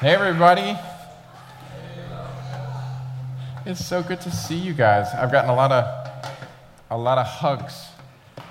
Hey, 0.00 0.14
everybody. 0.14 0.78
It's 3.66 3.84
so 3.84 4.00
good 4.00 4.20
to 4.20 4.30
see 4.30 4.54
you 4.54 4.72
guys. 4.72 5.08
I've 5.12 5.32
gotten 5.32 5.50
a 5.50 5.56
lot 5.56 5.72
of, 5.72 6.28
a 6.88 6.96
lot 6.96 7.18
of 7.18 7.26
hugs 7.26 7.74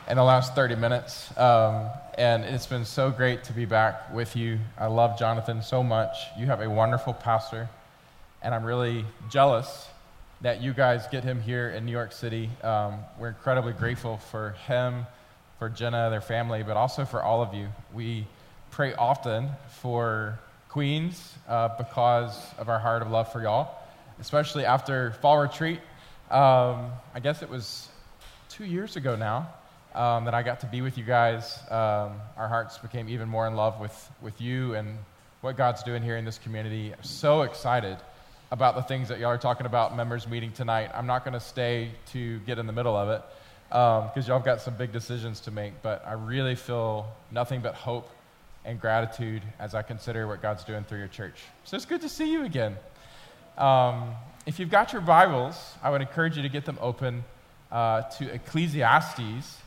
in 0.10 0.18
the 0.18 0.26
last 0.26 0.56
30 0.56 0.76
minutes, 0.76 1.32
um, 1.38 1.90
and 2.18 2.44
it's 2.44 2.68
been 2.68 2.84
so 2.84 3.12
great 3.12 3.46
to 3.46 3.54
be 3.54 3.64
back 3.64 4.14
with 4.14 4.36
you. 4.36 4.60
I 4.78 4.88
love 4.88 5.18
Jonathan 5.18 5.62
so 5.62 5.82
much. 5.82 6.18
You 6.38 6.48
have 6.48 6.60
a 6.60 6.70
wonderful 6.70 7.14
pastor, 7.14 7.70
and 8.42 8.54
I'm 8.54 8.66
really 8.66 9.06
jealous 9.30 9.88
that 10.42 10.62
you 10.62 10.74
guys 10.74 11.08
get 11.08 11.24
him 11.24 11.40
here 11.40 11.70
in 11.70 11.86
New 11.86 11.94
York 11.94 12.12
City. 12.12 12.50
Um, 12.62 13.00
we're 13.18 13.30
incredibly 13.30 13.72
grateful 13.72 14.18
for 14.18 14.52
him, 14.68 15.06
for 15.60 15.70
Jenna, 15.70 16.10
their 16.10 16.20
family, 16.20 16.64
but 16.64 16.76
also 16.76 17.06
for 17.06 17.24
all 17.24 17.42
of 17.42 17.54
you. 17.54 17.70
We 17.94 18.28
pray 18.70 18.94
often 18.96 19.52
for 19.80 20.40
Queens 20.70 21.36
uh, 21.48 21.70
because 21.78 22.36
of 22.58 22.70
our 22.70 22.80
heart 22.80 23.02
of 23.02 23.10
love 23.10 23.32
for 23.32 23.42
y'all, 23.42 23.76
especially 24.20 24.66
after 24.66 25.12
fall 25.22 25.40
retreat. 25.40 25.80
Um, 26.30 26.92
I 27.14 27.20
guess 27.22 27.42
it 27.42 27.50
was 27.50 27.88
two 28.50 28.66
years 28.66 28.96
ago 28.96 29.16
now 29.16 29.50
um, 29.96 30.26
that 30.26 30.34
I 30.34 30.44
got 30.44 30.60
to 30.62 30.66
be 30.66 30.82
with 30.82 30.98
you 30.98 31.04
guys. 31.04 31.58
Um, 31.70 32.20
our 32.36 32.48
hearts 32.48 32.78
became 32.78 33.08
even 33.10 33.30
more 33.30 33.48
in 33.48 33.56
love 33.56 33.80
with, 33.80 34.12
with 34.22 34.40
you 34.42 34.76
and 34.76 34.98
what 35.42 35.56
God's 35.56 35.84
doing 35.84 36.04
here 36.04 36.18
in 36.18 36.26
this 36.26 36.38
community. 36.38 36.94
I'm 36.94 37.04
so 37.04 37.44
excited 37.44 37.98
about 38.52 38.76
the 38.76 38.82
things 38.82 39.08
that 39.10 39.20
y'all 39.20 39.30
are 39.30 39.38
talking 39.38 39.66
about 39.66 39.96
members 39.96 40.28
meeting 40.28 40.52
tonight. 40.52 40.92
I'm 40.94 41.08
not 41.08 41.24
going 41.24 41.34
to 41.34 41.40
stay 41.40 41.92
to 42.12 42.40
get 42.40 42.60
in 42.60 42.68
the 42.68 42.74
middle 42.74 42.96
of 42.96 43.10
it 43.10 43.22
because 43.70 44.26
um, 44.26 44.28
y'all 44.28 44.38
have 44.38 44.46
got 44.46 44.62
some 44.62 44.76
big 44.76 44.92
decisions 44.92 45.40
to 45.42 45.52
make, 45.52 45.82
but 45.82 46.06
I 46.06 46.14
really 46.14 46.56
feel 46.56 47.08
nothing 47.32 47.62
but 47.62 47.74
hope 47.74 48.10
and 48.66 48.80
gratitude 48.80 49.42
as 49.60 49.74
I 49.76 49.82
consider 49.82 50.28
what 50.28 50.42
God's 50.42 50.64
doing 50.64 50.84
through 50.84 51.00
your 51.00 51.08
church. 51.08 51.36
So 51.64 51.76
it's 51.76 51.86
good 51.86 52.02
to 52.02 52.10
see 52.10 52.32
you 52.32 52.46
again. 52.46 52.76
Um, 53.58 54.12
if 54.46 54.60
you've 54.60 54.70
got 54.70 54.94
your 54.94 55.02
Bibles, 55.02 55.56
I 55.82 55.90
would 55.90 56.02
encourage 56.02 56.38
you 56.38 56.44
to 56.44 56.50
get 56.50 56.66
them 56.66 56.78
open 56.82 57.24
uh, 57.72 58.04
to 58.04 58.34
Ecclesiastes. 58.34 59.58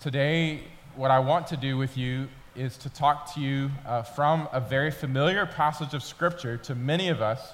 Today, 0.00 0.62
what 0.96 1.10
I 1.10 1.18
want 1.20 1.46
to 1.48 1.56
do 1.56 1.76
with 1.76 1.96
you 1.96 2.28
is 2.56 2.76
to 2.78 2.90
talk 2.90 3.32
to 3.34 3.40
you 3.40 3.70
uh, 3.86 4.02
from 4.02 4.48
a 4.52 4.60
very 4.60 4.90
familiar 4.90 5.46
passage 5.46 5.94
of 5.94 6.02
Scripture 6.02 6.56
to 6.58 6.74
many 6.74 7.08
of 7.08 7.22
us 7.22 7.52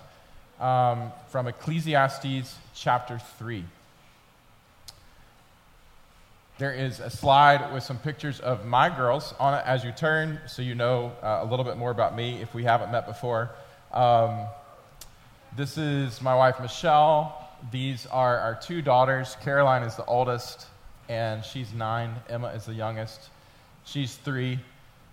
um, 0.59 1.13
from 1.29 1.47
Ecclesiastes 1.47 2.57
chapter 2.75 3.21
3. 3.39 3.65
There 6.59 6.73
is 6.73 7.01
a 7.01 7.11
slide 7.11 7.75
with 7.75 7.83
some 7.83 7.99
pictures 7.99 8.41
of 8.41 8.65
my 8.65 8.89
girls 8.89 9.35
on 9.39 9.53
it 9.53 9.63
as 9.67 9.85
you 9.85 9.93
turn, 9.93 10.41
so 10.47 10.63
you 10.63 10.75
know 10.75 11.13
uh, 11.23 11.41
a 11.43 11.45
little 11.45 11.67
bit 11.67 11.77
more 11.77 11.91
about 11.91 12.17
me 12.17 12.41
if 12.41 12.55
we 12.55 12.65
haven't 12.65 12.91
met 12.91 13.07
before. 13.07 13.51
Um, 13.93 14.47
this 15.55 15.77
is 15.77 16.23
my 16.23 16.35
wife, 16.35 16.59
Michelle. 16.59 17.47
These 17.71 18.07
are 18.07 18.39
our 18.39 18.55
two 18.55 18.81
daughters. 18.81 19.37
Caroline 19.43 19.83
is 19.83 19.97
the 19.97 20.05
oldest, 20.07 20.67
and 21.11 21.45
she's 21.45 21.75
nine. 21.75 22.15
Emma 22.27 22.49
is 22.49 22.65
the 22.65 22.73
youngest. 22.73 23.29
She's 23.85 24.15
three. 24.15 24.59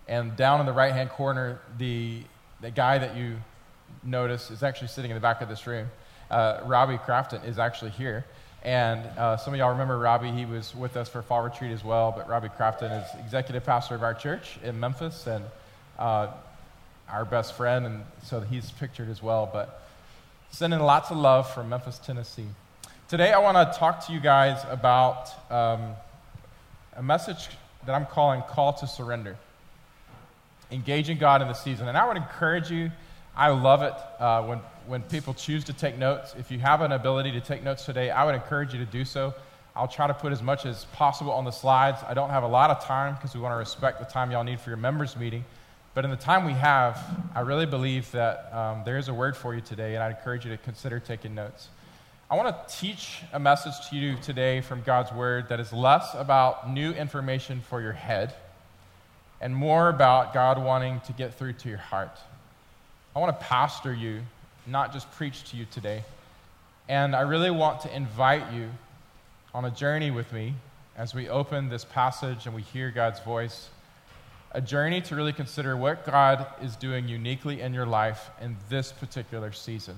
And 0.08 0.34
down 0.36 0.60
in 0.60 0.66
the 0.66 0.72
right 0.72 0.94
hand 0.94 1.10
corner, 1.10 1.60
the, 1.76 2.22
the 2.62 2.70
guy 2.70 2.96
that 2.96 3.16
you 3.18 3.36
notice 4.02 4.50
is 4.50 4.62
actually 4.62 4.88
sitting 4.88 5.10
in 5.10 5.14
the 5.14 5.20
back 5.20 5.42
of 5.42 5.50
this 5.50 5.66
room. 5.66 5.90
Uh, 6.30 6.60
Robbie 6.64 6.96
Crafton 6.96 7.46
is 7.46 7.58
actually 7.58 7.90
here. 7.90 8.24
And 8.64 9.00
uh, 9.18 9.36
some 9.36 9.52
of 9.52 9.58
y'all 9.58 9.72
remember 9.72 9.98
Robbie. 9.98 10.30
He 10.30 10.46
was 10.46 10.74
with 10.74 10.96
us 10.96 11.08
for 11.10 11.20
fall 11.20 11.42
retreat 11.42 11.72
as 11.72 11.84
well. 11.84 12.12
But 12.16 12.28
Robbie 12.28 12.48
Crafton 12.48 13.02
is 13.02 13.20
executive 13.20 13.64
pastor 13.64 13.94
of 13.94 14.02
our 14.02 14.14
church 14.14 14.56
in 14.64 14.80
Memphis 14.80 15.26
and 15.26 15.44
uh, 15.98 16.28
our 17.10 17.26
best 17.26 17.54
friend. 17.54 17.84
And 17.84 18.04
so 18.22 18.40
he's 18.40 18.70
pictured 18.70 19.10
as 19.10 19.22
well. 19.22 19.48
But 19.52 19.82
sending 20.50 20.80
lots 20.80 21.10
of 21.10 21.18
love 21.18 21.52
from 21.52 21.68
Memphis, 21.68 21.98
Tennessee. 21.98 22.46
Today, 23.06 23.34
I 23.34 23.38
want 23.38 23.56
to 23.70 23.78
talk 23.78 24.06
to 24.06 24.12
you 24.14 24.20
guys 24.20 24.64
about 24.70 25.28
um, 25.52 25.90
a 26.96 27.02
message 27.02 27.48
that 27.84 27.94
I'm 27.94 28.06
calling 28.06 28.40
Call 28.48 28.72
to 28.72 28.86
Surrender. 28.86 29.36
Engaging 30.70 31.18
God 31.18 31.42
in 31.42 31.48
the 31.48 31.54
season. 31.54 31.86
And 31.86 31.98
I 31.98 32.08
would 32.08 32.16
encourage 32.16 32.70
you, 32.70 32.90
I 33.36 33.50
love 33.50 33.82
it 33.82 33.92
uh, 34.18 34.42
when 34.44 34.60
when 34.86 35.02
people 35.02 35.34
choose 35.34 35.64
to 35.64 35.72
take 35.72 35.98
notes. 35.98 36.34
If 36.38 36.50
you 36.50 36.58
have 36.58 36.80
an 36.80 36.92
ability 36.92 37.32
to 37.32 37.40
take 37.40 37.62
notes 37.62 37.84
today, 37.84 38.10
I 38.10 38.24
would 38.24 38.34
encourage 38.34 38.72
you 38.72 38.78
to 38.78 38.90
do 38.90 39.04
so. 39.04 39.34
I'll 39.76 39.88
try 39.88 40.06
to 40.06 40.14
put 40.14 40.32
as 40.32 40.42
much 40.42 40.66
as 40.66 40.84
possible 40.86 41.32
on 41.32 41.44
the 41.44 41.50
slides. 41.50 42.00
I 42.06 42.14
don't 42.14 42.30
have 42.30 42.44
a 42.44 42.48
lot 42.48 42.70
of 42.70 42.84
time 42.84 43.14
because 43.14 43.34
we 43.34 43.40
want 43.40 43.52
to 43.52 43.56
respect 43.56 43.98
the 43.98 44.04
time 44.04 44.30
y'all 44.30 44.44
need 44.44 44.60
for 44.60 44.70
your 44.70 44.76
members' 44.76 45.16
meeting. 45.16 45.44
But 45.94 46.04
in 46.04 46.10
the 46.10 46.16
time 46.16 46.44
we 46.44 46.52
have, 46.52 46.98
I 47.34 47.40
really 47.40 47.66
believe 47.66 48.10
that 48.12 48.52
um, 48.52 48.82
there 48.84 48.98
is 48.98 49.08
a 49.08 49.14
word 49.14 49.36
for 49.36 49.54
you 49.54 49.60
today, 49.60 49.94
and 49.94 50.02
I'd 50.02 50.16
encourage 50.16 50.44
you 50.44 50.50
to 50.50 50.58
consider 50.58 51.00
taking 51.00 51.34
notes. 51.34 51.68
I 52.30 52.36
want 52.36 52.68
to 52.68 52.76
teach 52.76 53.22
a 53.32 53.38
message 53.38 53.74
to 53.90 53.96
you 53.96 54.16
today 54.16 54.60
from 54.60 54.82
God's 54.82 55.12
Word 55.12 55.48
that 55.50 55.60
is 55.60 55.72
less 55.72 56.14
about 56.14 56.70
new 56.70 56.90
information 56.92 57.60
for 57.60 57.80
your 57.80 57.92
head 57.92 58.34
and 59.40 59.54
more 59.54 59.88
about 59.88 60.32
God 60.32 60.62
wanting 60.62 61.00
to 61.00 61.12
get 61.12 61.34
through 61.34 61.52
to 61.52 61.68
your 61.68 61.78
heart. 61.78 62.18
I 63.14 63.18
want 63.18 63.38
to 63.38 63.44
pastor 63.44 63.92
you 63.92 64.22
not 64.66 64.92
just 64.92 65.10
preach 65.12 65.50
to 65.50 65.56
you 65.56 65.66
today. 65.70 66.04
And 66.88 67.14
I 67.16 67.22
really 67.22 67.50
want 67.50 67.80
to 67.82 67.94
invite 67.94 68.52
you 68.52 68.70
on 69.54 69.64
a 69.64 69.70
journey 69.70 70.10
with 70.10 70.32
me 70.32 70.54
as 70.96 71.14
we 71.14 71.28
open 71.28 71.68
this 71.68 71.84
passage 71.84 72.46
and 72.46 72.54
we 72.54 72.62
hear 72.62 72.90
God's 72.90 73.20
voice. 73.20 73.68
A 74.52 74.60
journey 74.60 75.00
to 75.02 75.16
really 75.16 75.32
consider 75.32 75.76
what 75.76 76.04
God 76.04 76.46
is 76.62 76.76
doing 76.76 77.08
uniquely 77.08 77.60
in 77.60 77.74
your 77.74 77.86
life 77.86 78.30
in 78.40 78.56
this 78.68 78.92
particular 78.92 79.52
season. 79.52 79.96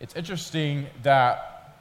It's 0.00 0.14
interesting 0.16 0.86
that 1.02 1.76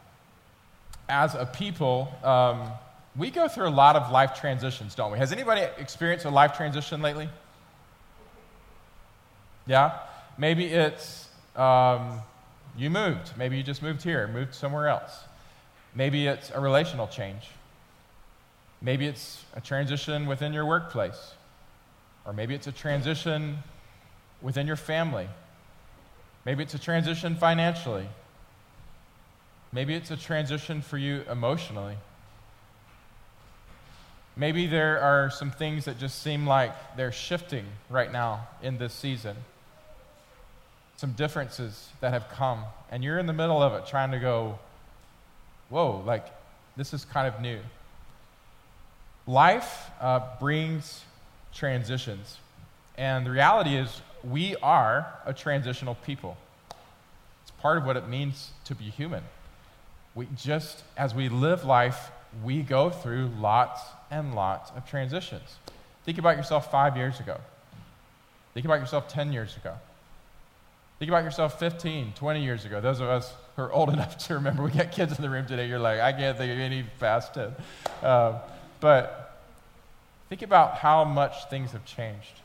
as 1.07 1.35
a 1.35 1.45
people, 1.45 2.13
um, 2.23 2.69
we 3.15 3.29
go 3.29 3.47
through 3.47 3.67
a 3.67 3.69
lot 3.69 3.95
of 3.95 4.11
life 4.11 4.33
transitions, 4.39 4.95
don't 4.95 5.11
we? 5.11 5.17
Has 5.17 5.31
anybody 5.31 5.61
experienced 5.77 6.25
a 6.25 6.29
life 6.29 6.55
transition 6.55 7.01
lately? 7.01 7.29
Yeah? 9.67 9.99
Maybe 10.38 10.66
it's 10.66 11.29
um, 11.55 12.21
you 12.77 12.89
moved. 12.89 13.38
Maybe 13.38 13.57
you 13.57 13.63
just 13.63 13.81
moved 13.81 14.03
here, 14.03 14.27
moved 14.27 14.55
somewhere 14.55 14.88
else. 14.88 15.11
Maybe 15.95 16.27
it's 16.27 16.49
a 16.51 16.59
relational 16.59 17.07
change. 17.07 17.49
Maybe 18.81 19.07
it's 19.07 19.43
a 19.55 19.61
transition 19.61 20.25
within 20.25 20.53
your 20.53 20.66
workplace. 20.66 21.33
Or 22.25 22.33
maybe 22.33 22.55
it's 22.55 22.67
a 22.67 22.72
transition 22.72 23.59
within 24.41 24.66
your 24.66 24.75
family. 24.75 25.29
Maybe 26.45 26.63
it's 26.63 26.73
a 26.73 26.79
transition 26.79 27.35
financially. 27.35 28.07
Maybe 29.72 29.93
it's 29.93 30.11
a 30.11 30.17
transition 30.17 30.81
for 30.81 30.97
you 30.97 31.23
emotionally. 31.29 31.95
Maybe 34.35 34.66
there 34.66 34.99
are 34.99 35.29
some 35.29 35.51
things 35.51 35.85
that 35.85 35.99
just 35.99 36.22
seem 36.22 36.47
like 36.47 36.73
they're 36.97 37.11
shifting 37.11 37.66
right 37.89 38.11
now 38.11 38.47
in 38.63 38.79
this 38.79 38.93
season 38.93 39.38
some 41.03 41.12
differences 41.12 41.90
that 42.00 42.14
have 42.14 42.30
come, 42.30 42.64
and 42.90 43.03
you're 43.03 43.19
in 43.19 43.25
the 43.25 43.34
middle 43.34 43.62
of 43.62 43.74
it 43.74 43.86
trying 43.86 44.12
to 44.12 44.19
go, 44.19 44.58
whoa, 45.68 46.02
like 46.06 46.25
this 46.78 46.94
is 46.94 47.03
kind 47.03 47.28
of 47.28 47.41
new. 47.41 47.59
Life 49.28 49.91
uh, 50.00 50.22
brings 50.40 51.03
transitions, 51.53 52.38
and 52.97 53.25
the 53.25 53.31
reality 53.31 53.75
is 53.75 54.02
we 54.24 54.56
are 54.64 55.06
a 55.25 55.34
transitional 55.34 55.96
people. 56.06 56.38
It's 57.41 57.52
part 57.59 57.78
of 57.78 57.85
what 57.85 57.97
it 57.97 58.08
means 58.08 58.52
to 58.64 58.74
be 58.74 58.85
human. 58.85 59.25
We 60.16 60.30
just, 60.38 60.85
as 60.96 61.14
we 61.14 61.28
live 61.28 61.66
life, 61.66 62.12
we 62.46 62.62
go 62.62 62.90
through 62.90 63.30
lots 63.41 63.81
and 64.09 64.35
lots 64.35 64.72
of 64.72 64.90
transitions. 64.90 65.58
Think 66.06 66.18
about 66.18 66.38
yourself 66.38 66.72
five 66.72 66.96
years 66.96 67.20
ago. 67.20 67.41
Think 68.53 68.66
about 68.66 68.80
yourself 68.80 69.09
10 69.09 69.34
years 69.34 69.58
ago. 69.58 69.75
Think 71.03 71.11
about 71.11 71.26
yourself 71.26 71.59
15, 71.59 72.14
20 72.16 72.41
years 72.41 72.64
ago. 72.64 72.79
Those 72.79 73.02
of 73.02 73.09
us 73.09 73.34
who 73.58 73.64
are 73.64 73.73
old 73.73 73.90
enough 73.94 74.17
to 74.20 74.35
remember, 74.35 74.64
we 74.64 74.72
got 74.72 74.94
kids 74.94 75.14
in 75.14 75.22
the 75.22 75.29
room 75.29 75.46
today. 75.46 75.67
You're 75.67 75.78
like, 75.78 76.00
I 76.00 76.14
can't 76.14 76.38
think 76.38 76.50
of 76.50 76.58
any 76.58 76.85
past 76.97 77.34
10. 77.34 77.52
Uh, 78.02 78.40
but 78.79 79.38
think 80.29 80.44
about 80.44 80.78
how 80.78 81.03
much 81.03 81.50
things 81.50 81.73
have 81.73 81.84
changed. 81.84 82.40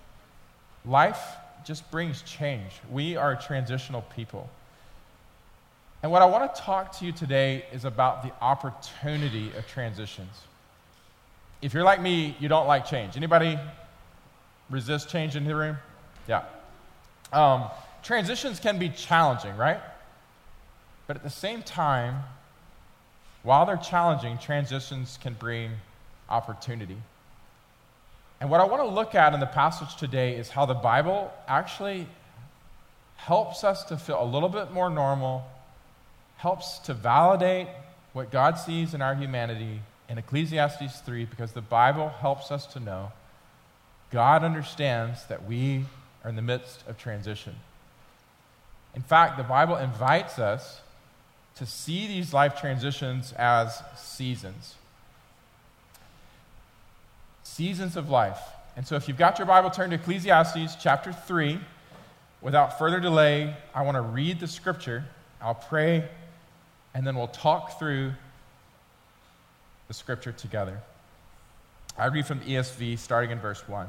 Life 0.85 1.37
just 1.65 1.89
brings 1.93 2.23
change. 2.23 2.73
We 2.91 3.15
are 3.15 3.37
transitional 3.37 4.03
people. 4.17 4.51
And 6.03 6.11
what 6.11 6.23
I 6.23 6.25
want 6.25 6.53
to 6.53 6.61
talk 6.61 6.99
to 6.99 7.07
you 7.07 7.13
today 7.13 7.65
is 7.73 7.85
about 7.85 8.25
the 8.25 8.33
opportunity 8.43 9.53
of 9.57 9.69
transitions. 9.69 10.37
If 11.63 11.75
you're 11.75 11.85
like 11.85 12.03
me, 12.03 12.37
you 12.41 12.49
don't 12.49 12.67
like 12.67 12.87
change. 12.87 13.17
Anybody 13.17 13.57
resist 14.69 15.09
change 15.09 15.37
in 15.37 15.45
the 15.45 15.55
room? 15.55 15.79
Yeah. 16.27 16.43
Um, 17.33 17.71
transitions 18.09 18.59
can 18.59 18.79
be 18.79 18.89
challenging, 18.89 19.55
right? 19.59 19.81
But 21.07 21.17
at 21.17 21.23
the 21.23 21.29
same 21.29 21.63
time, 21.63 22.23
while 23.43 23.67
they're 23.67 23.77
challenging, 23.77 24.39
transitions 24.39 25.19
can 25.21 25.35
bring 25.35 25.73
opportunity. 26.31 26.97
And 28.41 28.49
what 28.49 28.63
I 28.63 28.65
want 28.65 28.83
to 28.83 28.89
look 28.89 29.15
at 29.15 29.35
in 29.35 29.41
the 29.41 29.47
passage 29.47 29.95
today 29.97 30.37
is 30.37 30.49
how 30.49 30.65
the 30.65 30.73
Bible 30.73 31.31
actually 31.47 32.07
helps 33.17 33.63
us 33.63 33.85
to 33.85 33.99
feel 33.99 34.23
a 34.23 34.25
little 34.25 34.49
bit 34.49 34.73
more 34.73 34.89
normal, 34.89 35.47
helps 36.39 36.79
to 36.79 36.95
validate 36.95 37.69
what 38.15 38.31
God 38.31 38.55
sees 38.55 38.95
in 38.95 39.03
our 39.03 39.17
humanity 39.17 39.83
in 40.09 40.17
Ecclesiastes 40.17 41.01
3 41.01 41.27
because 41.27 41.53
the 41.53 41.61
Bible 41.61 42.09
helps 42.09 42.51
us 42.51 42.65
to 42.69 42.81
know 42.81 43.13
God 44.11 44.43
understands 44.43 45.27
that 45.27 45.47
we 45.47 45.85
are 46.25 46.31
in 46.31 46.37
the 46.37 46.43
midst 46.43 46.89
of 46.89 46.97
transition. 46.97 47.55
In 48.95 49.03
fact, 49.03 49.37
the 49.37 49.45
Bible 49.45 49.77
invites 49.77 50.39
us 50.39 50.81
to 51.57 51.67
see 51.67 52.07
these 52.07 52.33
life 52.33 52.61
transitions 52.61 53.33
as 53.33 53.83
seasons. 53.97 54.75
Seasons 57.43 57.97
of 57.97 58.09
life. 58.09 58.41
And 58.77 58.87
so, 58.87 58.95
if 58.97 59.09
you've 59.09 59.19
got 59.19 59.39
your 59.39 59.47
Bible, 59.47 59.71
turn 59.71 59.91
to 59.91 59.97
Ecclesiastes 59.97 60.77
chapter 60.81 61.13
3. 61.13 61.59
Without 62.41 62.79
further 62.79 63.01
delay, 63.01 63.57
I 63.75 63.83
want 63.83 63.97
to 63.97 64.01
read 64.01 64.39
the 64.39 64.47
scripture. 64.47 65.05
I'll 65.41 65.55
pray, 65.55 66.09
and 66.95 67.07
then 67.07 67.17
we'll 67.17 67.27
talk 67.27 67.79
through 67.79 68.13
the 69.89 69.95
scripture 69.95 70.33
together. 70.33 70.81
I 71.99 72.07
read 72.07 72.27
from 72.27 72.39
the 72.39 72.45
ESV 72.45 72.99
starting 72.99 73.33
in 73.33 73.41
verse 73.41 73.67
1. 73.67 73.89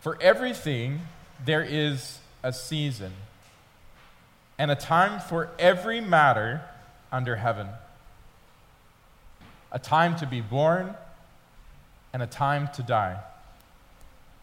For 0.00 0.16
everything 0.22 1.00
there 1.44 1.62
is 1.62 2.18
a 2.46 2.52
season 2.52 3.12
and 4.56 4.70
a 4.70 4.76
time 4.76 5.18
for 5.18 5.50
every 5.58 6.00
matter 6.00 6.62
under 7.10 7.34
heaven. 7.34 7.66
A 9.72 9.80
time 9.80 10.14
to 10.18 10.26
be 10.26 10.40
born 10.40 10.94
and 12.12 12.22
a 12.22 12.26
time 12.28 12.68
to 12.74 12.84
die, 12.84 13.18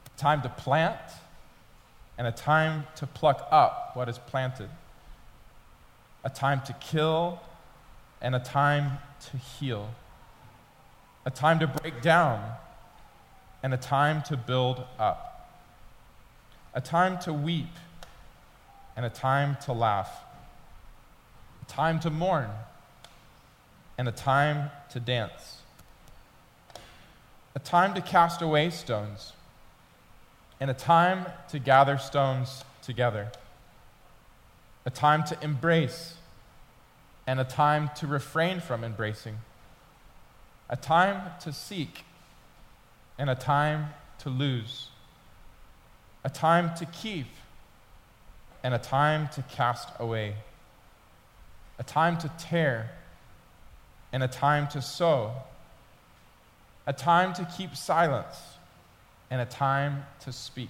a 0.06 0.20
time 0.20 0.42
to 0.42 0.50
plant 0.50 1.00
and 2.18 2.28
a 2.28 2.32
time 2.34 2.86
to 2.98 3.08
pluck 3.08 3.48
up 3.50 3.92
what 3.96 4.10
is 4.10 4.18
planted, 4.18 4.70
a 6.26 6.30
time 6.30 6.62
to 6.66 6.74
kill 6.74 7.40
and 8.22 8.36
a 8.36 8.40
time 8.40 8.98
to 9.32 9.38
heal, 9.38 9.90
a 11.26 11.32
time 11.32 11.58
to 11.58 11.68
break 11.68 12.02
down 12.02 12.52
and 13.64 13.74
a 13.74 13.78
time 13.78 14.22
to 14.24 14.36
build 14.36 14.84
up, 15.00 15.50
a 16.74 16.82
time 16.82 17.18
to 17.20 17.32
weep 17.32 17.70
and 18.96 19.06
a 19.06 19.10
time 19.10 19.58
to 19.66 19.74
laugh, 19.74 20.12
a 21.62 21.66
time 21.66 22.00
to 22.00 22.10
mourn 22.10 22.50
and 23.98 24.08
a 24.08 24.12
time 24.12 24.70
to 24.92 25.00
dance, 25.00 25.62
a 27.56 27.60
time 27.60 27.94
to 27.94 28.02
cast 28.02 28.42
away 28.42 28.70
stones 28.70 29.34
and 30.60 30.70
a 30.70 30.74
time 30.74 31.26
to 31.50 31.60
gather 31.60 31.98
stones 31.98 32.64
together, 32.82 33.32
a 34.86 34.90
time 34.90 35.24
to 35.24 35.38
embrace 35.44 36.16
and 37.26 37.40
a 37.40 37.44
time 37.44 37.90
to 37.96 38.08
refrain 38.08 38.60
from 38.60 38.84
embracing, 38.84 39.38
a 40.70 40.76
time 40.76 41.32
to 41.40 41.54
seek 41.54 42.04
and 43.18 43.30
a 43.30 43.36
time 43.36 43.88
to 44.20 44.30
lose, 44.30 44.90
a 46.24 46.30
time 46.30 46.76
to 46.76 46.86
keep 46.86 47.28
and 48.64 48.74
a 48.74 48.80
time 48.80 49.28
to 49.36 49.42
cast 49.44 49.90
away, 50.00 50.36
a 51.78 51.84
time 51.84 52.18
to 52.18 52.32
tear 52.40 52.90
and 54.12 54.24
a 54.24 54.28
time 54.28 54.68
to 54.70 54.82
sow, 54.82 55.34
a 56.88 56.94
time 56.94 57.34
to 57.34 57.48
keep 57.58 57.76
silence 57.76 58.38
and 59.30 59.42
a 59.42 59.46
time 59.46 60.06
to 60.22 60.32
speak, 60.32 60.70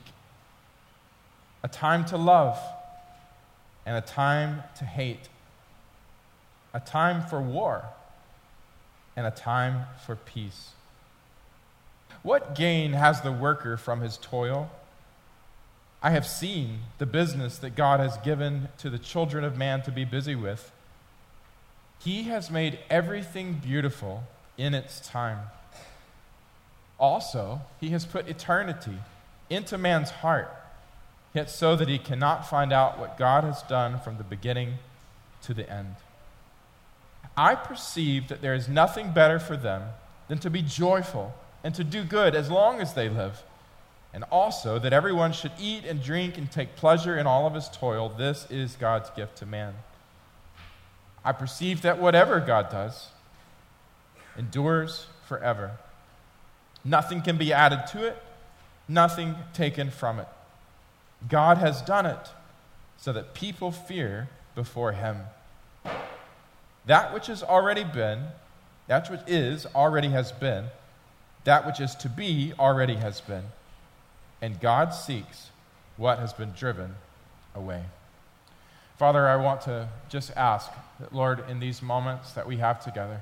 a 1.64 1.68
time 1.68 2.04
to 2.06 2.18
love 2.18 2.60
and 3.86 3.96
a 3.96 4.02
time 4.02 4.64
to 4.78 4.86
hate, 4.86 5.30
a 6.74 6.80
time 6.80 7.22
for 7.22 7.42
war 7.42 7.86
and 9.16 9.28
a 9.28 9.32
time 9.32 9.86
for 10.06 10.16
peace. 10.16 10.72
What 12.24 12.56
gain 12.56 12.94
has 12.94 13.22
the 13.22 13.32
worker 13.32 13.78
from 13.78 14.02
his 14.02 14.18
toil? 14.18 14.72
I 16.06 16.10
have 16.10 16.28
seen 16.28 16.80
the 16.98 17.06
business 17.06 17.58
that 17.60 17.78
God 17.78 18.02
has 18.02 18.18
given 18.18 18.68
to 18.80 18.90
the 18.90 19.00
children 19.00 19.46
of 19.46 19.58
man 19.58 19.82
to 19.84 19.92
be 19.92 20.04
busy 20.04 20.36
with. 20.36 20.70
He 22.00 22.24
has 22.24 22.52
made 22.52 22.80
everything 22.90 23.62
beautiful 23.64 24.24
in 24.58 24.74
its 24.74 25.00
time. 25.00 25.40
Also, 27.00 27.62
He 27.80 27.90
has 27.90 28.06
put 28.06 28.28
eternity 28.28 28.98
into 29.50 29.78
man's 29.78 30.10
heart, 30.10 30.54
yet 31.34 31.50
so 31.50 31.76
that 31.78 31.88
he 31.88 31.98
cannot 31.98 32.50
find 32.50 32.74
out 32.74 33.00
what 33.00 33.18
God 33.18 33.46
has 33.46 33.62
done 33.64 34.00
from 34.00 34.18
the 34.18 34.24
beginning 34.24 34.76
to 35.44 35.54
the 35.54 35.70
end. 35.72 35.96
I 37.38 37.56
perceive 37.56 38.28
that 38.28 38.42
there 38.42 38.54
is 38.54 38.68
nothing 38.68 39.12
better 39.12 39.40
for 39.40 39.56
them 39.56 39.84
than 40.28 40.40
to 40.40 40.50
be 40.50 40.62
joyful 40.62 41.34
and 41.64 41.74
to 41.76 41.84
do 41.84 42.04
good 42.04 42.36
as 42.36 42.52
long 42.52 42.82
as 42.82 42.94
they 42.94 43.10
live 43.10 43.44
and 44.14 44.24
also 44.26 44.78
that 44.78 44.94
everyone 44.94 45.34
should 45.34 45.52
eat 45.60 45.86
and 45.86 46.02
drink 46.02 46.38
and 46.38 46.52
take 46.52 46.76
pleasure 46.76 47.18
in 47.18 47.26
all 47.26 47.48
of 47.48 47.56
his 47.56 47.68
toil. 47.70 48.10
This 48.10 48.46
is 48.50 48.76
God's 48.76 49.10
gift 49.12 49.38
to 49.38 49.46
man. 49.46 49.74
I 51.26 51.32
perceive 51.32 51.82
that 51.82 52.00
whatever 52.00 52.40
God 52.40 52.70
does 52.70 53.08
endures 54.38 55.08
forever. 55.28 55.72
Nothing 56.86 57.22
can 57.22 57.38
be 57.38 57.52
added 57.54 57.88
to 57.92 58.06
it, 58.06 58.22
nothing 58.88 59.36
taken 59.54 59.90
from 59.90 60.20
it. 60.20 60.28
God 61.28 61.58
has 61.58 61.82
done 61.82 62.06
it 62.06 62.30
so 62.98 63.14
that 63.14 63.34
people 63.34 63.72
fear 63.72 64.30
before 64.54 64.92
him. 64.92 65.18
That 66.86 67.14
which 67.14 67.28
has 67.28 67.42
already 67.42 67.86
been, 67.86 68.26
that 68.88 69.10
which 69.10 69.22
is 69.26 69.66
already 69.74 70.10
has 70.10 70.32
been, 70.34 70.66
that 71.46 71.66
which 71.66 71.80
is 71.80 71.96
to 71.96 72.10
be 72.10 72.54
already 72.60 72.96
has 72.96 73.22
been 73.22 73.44
and 74.44 74.60
God 74.60 74.90
seeks 74.90 75.52
what 75.96 76.20
has 76.20 76.34
been 76.34 76.52
driven 76.52 76.96
away. 77.56 77.82
Father, 78.98 79.26
I 79.26 79.38
want 79.38 79.62
to 79.62 79.88
just 80.10 80.36
ask 80.36 80.70
that, 81.00 81.16
Lord, 81.16 81.50
in 81.50 81.62
these 81.62 81.82
moments 81.82 82.34
that 82.34 82.46
we 82.46 82.58
have 82.58 82.84
together, 82.84 83.22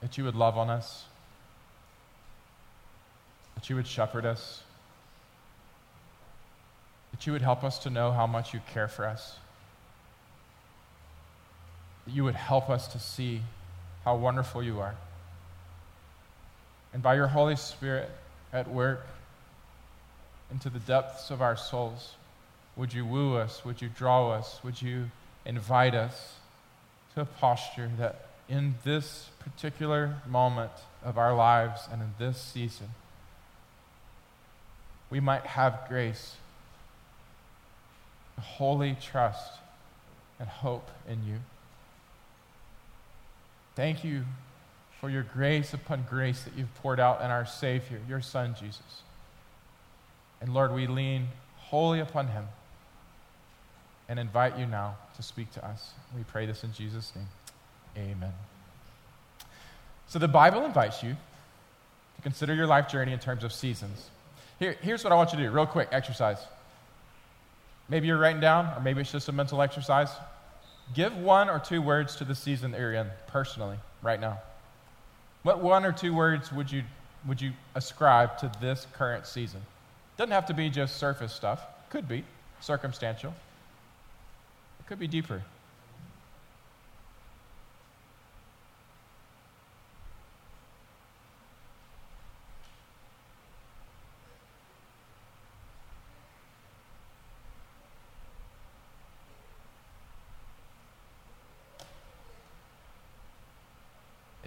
that 0.00 0.18
you 0.18 0.24
would 0.24 0.34
love 0.34 0.58
on 0.58 0.68
us, 0.68 1.04
that 3.54 3.70
you 3.70 3.76
would 3.76 3.86
shepherd 3.86 4.26
us, 4.26 4.64
that 7.12 7.24
you 7.24 7.32
would 7.32 7.42
help 7.42 7.62
us 7.62 7.78
to 7.78 7.88
know 7.88 8.10
how 8.10 8.26
much 8.26 8.52
you 8.52 8.60
care 8.72 8.88
for 8.88 9.06
us, 9.06 9.36
that 12.04 12.12
you 12.12 12.24
would 12.24 12.34
help 12.34 12.68
us 12.68 12.88
to 12.88 12.98
see 12.98 13.42
how 14.04 14.16
wonderful 14.16 14.60
you 14.60 14.80
are 14.80 14.96
and 16.94 17.02
by 17.02 17.16
your 17.16 17.26
Holy 17.26 17.56
Spirit 17.56 18.08
at 18.52 18.70
work 18.70 19.04
into 20.50 20.70
the 20.70 20.78
depths 20.78 21.30
of 21.30 21.42
our 21.42 21.56
souls, 21.56 22.14
would 22.76 22.94
you 22.94 23.04
woo 23.04 23.34
us? 23.34 23.64
Would 23.64 23.82
you 23.82 23.88
draw 23.88 24.30
us? 24.30 24.60
Would 24.62 24.80
you 24.80 25.10
invite 25.44 25.94
us 25.94 26.36
to 27.14 27.22
a 27.22 27.24
posture 27.24 27.90
that 27.98 28.28
in 28.48 28.76
this 28.84 29.28
particular 29.40 30.16
moment 30.28 30.70
of 31.04 31.18
our 31.18 31.34
lives 31.34 31.82
and 31.92 32.00
in 32.00 32.14
this 32.18 32.40
season, 32.40 32.90
we 35.10 35.18
might 35.18 35.46
have 35.46 35.86
grace, 35.88 36.36
holy 38.40 38.96
trust, 39.00 39.54
and 40.38 40.48
hope 40.48 40.90
in 41.08 41.24
you. 41.26 41.38
Thank 43.74 44.04
you 44.04 44.24
for 45.04 45.10
your 45.10 45.26
grace 45.34 45.74
upon 45.74 46.02
grace 46.08 46.44
that 46.44 46.54
you've 46.56 46.74
poured 46.76 46.98
out 46.98 47.20
in 47.20 47.30
our 47.30 47.44
Savior, 47.44 48.00
your 48.08 48.22
Son, 48.22 48.56
Jesus. 48.58 49.02
And 50.40 50.54
Lord, 50.54 50.72
we 50.72 50.86
lean 50.86 51.28
wholly 51.58 52.00
upon 52.00 52.28
him 52.28 52.46
and 54.08 54.18
invite 54.18 54.58
you 54.58 54.64
now 54.64 54.96
to 55.16 55.22
speak 55.22 55.52
to 55.52 55.66
us. 55.66 55.90
We 56.16 56.24
pray 56.24 56.46
this 56.46 56.64
in 56.64 56.72
Jesus' 56.72 57.12
name. 57.14 57.26
Amen. 57.98 58.32
So 60.06 60.18
the 60.18 60.26
Bible 60.26 60.64
invites 60.64 61.02
you 61.02 61.10
to 62.16 62.22
consider 62.22 62.54
your 62.54 62.66
life 62.66 62.88
journey 62.88 63.12
in 63.12 63.18
terms 63.18 63.44
of 63.44 63.52
seasons. 63.52 64.08
Here, 64.58 64.74
here's 64.80 65.04
what 65.04 65.12
I 65.12 65.16
want 65.16 65.32
you 65.32 65.38
to 65.38 65.44
do, 65.44 65.50
real 65.50 65.66
quick 65.66 65.88
exercise. 65.92 66.38
Maybe 67.90 68.06
you're 68.06 68.16
writing 68.16 68.40
down, 68.40 68.72
or 68.74 68.80
maybe 68.80 69.02
it's 69.02 69.12
just 69.12 69.28
a 69.28 69.32
mental 69.32 69.60
exercise. 69.60 70.08
Give 70.94 71.14
one 71.14 71.50
or 71.50 71.58
two 71.58 71.82
words 71.82 72.16
to 72.16 72.24
the 72.24 72.34
season 72.34 72.70
that 72.70 72.80
you're 72.80 72.94
in 72.94 73.08
personally, 73.26 73.76
right 74.00 74.18
now. 74.18 74.38
What 75.44 75.60
one 75.60 75.84
or 75.84 75.92
two 75.92 76.14
words 76.14 76.50
would 76.52 76.72
you, 76.72 76.82
would 77.28 77.40
you 77.40 77.52
ascribe 77.74 78.38
to 78.38 78.50
this 78.60 78.86
current 78.94 79.26
season? 79.26 79.60
Doesn't 80.16 80.32
have 80.32 80.46
to 80.46 80.54
be 80.54 80.70
just 80.70 80.96
surface 80.96 81.32
stuff, 81.32 81.60
could 81.90 82.08
be 82.08 82.24
circumstantial, 82.60 83.34
it 84.80 84.86
could 84.86 84.98
be 84.98 85.06
deeper. 85.06 85.42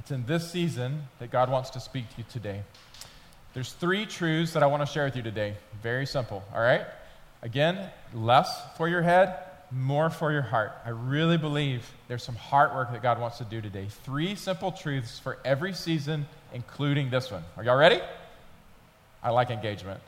It's 0.08 0.14
in 0.14 0.26
this 0.26 0.50
season 0.50 1.04
that 1.20 1.32
God 1.32 1.52
wants 1.52 1.72
to 1.72 1.82
speak 1.82 2.10
to 2.12 2.20
you 2.20 2.24
today. 2.32 2.62
There's 3.54 3.74
three 3.74 4.06
truths 4.06 4.54
that 4.54 4.64
I 4.64 4.66
want 4.68 4.80
to 4.80 4.86
share 4.86 5.04
with 5.04 5.18
you 5.18 5.22
today. 5.22 5.56
Very 5.84 6.06
simple, 6.06 6.46
all 6.56 6.62
right? 6.62 6.86
Again, 7.42 7.90
less 8.14 8.58
for 8.78 8.88
your 8.88 9.02
head, 9.02 9.38
more 9.70 10.10
for 10.10 10.32
your 10.32 10.44
heart. 10.44 10.72
I 10.86 10.92
really 10.92 11.36
believe 11.38 11.92
there's 12.08 12.24
some 12.24 12.38
heart 12.38 12.74
work 12.74 12.94
that 12.94 13.04
God 13.04 13.20
wants 13.20 13.40
to 13.40 13.44
do 13.44 13.60
today. 13.60 13.88
Three 14.06 14.36
simple 14.36 14.72
truths 14.72 15.20
for 15.20 15.40
every 15.44 15.74
season, 15.74 16.26
including 16.54 17.10
this 17.10 17.30
one. 17.30 17.44
Are 17.58 17.64
y'all 17.66 17.76
ready? 17.76 18.00
I 19.22 19.32
like 19.32 19.50
engagement. 19.50 20.00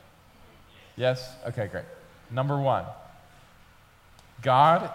Yes? 0.96 1.30
Okay, 1.46 1.66
great. 1.66 1.84
Number 2.30 2.58
one 2.58 2.86
God 4.40 4.90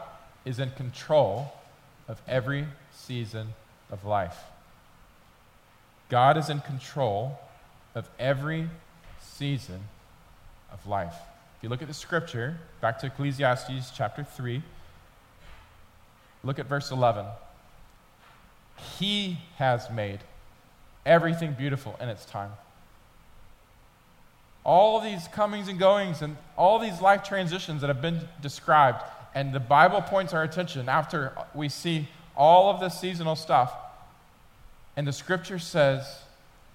is 0.46 0.58
in 0.58 0.72
control 0.72 1.54
of 2.08 2.20
every 2.28 2.66
season 2.92 3.54
of 3.92 4.04
life. 4.04 4.36
God 6.10 6.38
is 6.38 6.50
in 6.50 6.62
control 6.62 7.40
of 7.96 8.10
every 8.20 8.70
season 9.22 9.82
of 10.72 10.86
life. 10.88 11.16
If 11.58 11.64
you 11.64 11.70
look 11.70 11.82
at 11.82 11.88
the 11.88 11.94
scripture, 11.94 12.58
back 12.82 13.00
to 13.00 13.08
Ecclesiastes 13.08 13.92
chapter 13.96 14.24
3, 14.24 14.62
look 16.44 16.60
at 16.60 16.68
verse 16.68 16.92
11. 16.92 17.26
He 19.00 19.40
has 19.56 19.90
made 19.90 20.20
everything 21.06 21.54
beautiful 21.54 21.98
in 22.00 22.10
its 22.10 22.26
time. 22.26 22.52
All 24.64 25.00
these 25.00 25.28
comings 25.30 25.68
and 25.68 25.80
goings 25.80 26.22
and 26.22 26.38
all 26.58 26.80
these 26.80 27.00
life 27.00 27.24
transitions 27.24 27.82
that 27.82 27.88
have 27.88 28.02
been 28.02 28.28
described, 28.42 29.04
and 29.34 29.54
the 29.54 29.60
Bible 29.60 30.02
points 30.02 30.34
our 30.34 30.44
attention 30.44 30.90
after 30.90 31.34
we 31.54 31.70
see 31.70 32.10
all 32.36 32.70
of 32.70 32.80
this 32.80 33.00
seasonal 33.00 33.36
stuff. 33.36 33.74
And 34.98 35.06
the 35.08 35.14
scripture 35.14 35.60
says, 35.60 36.20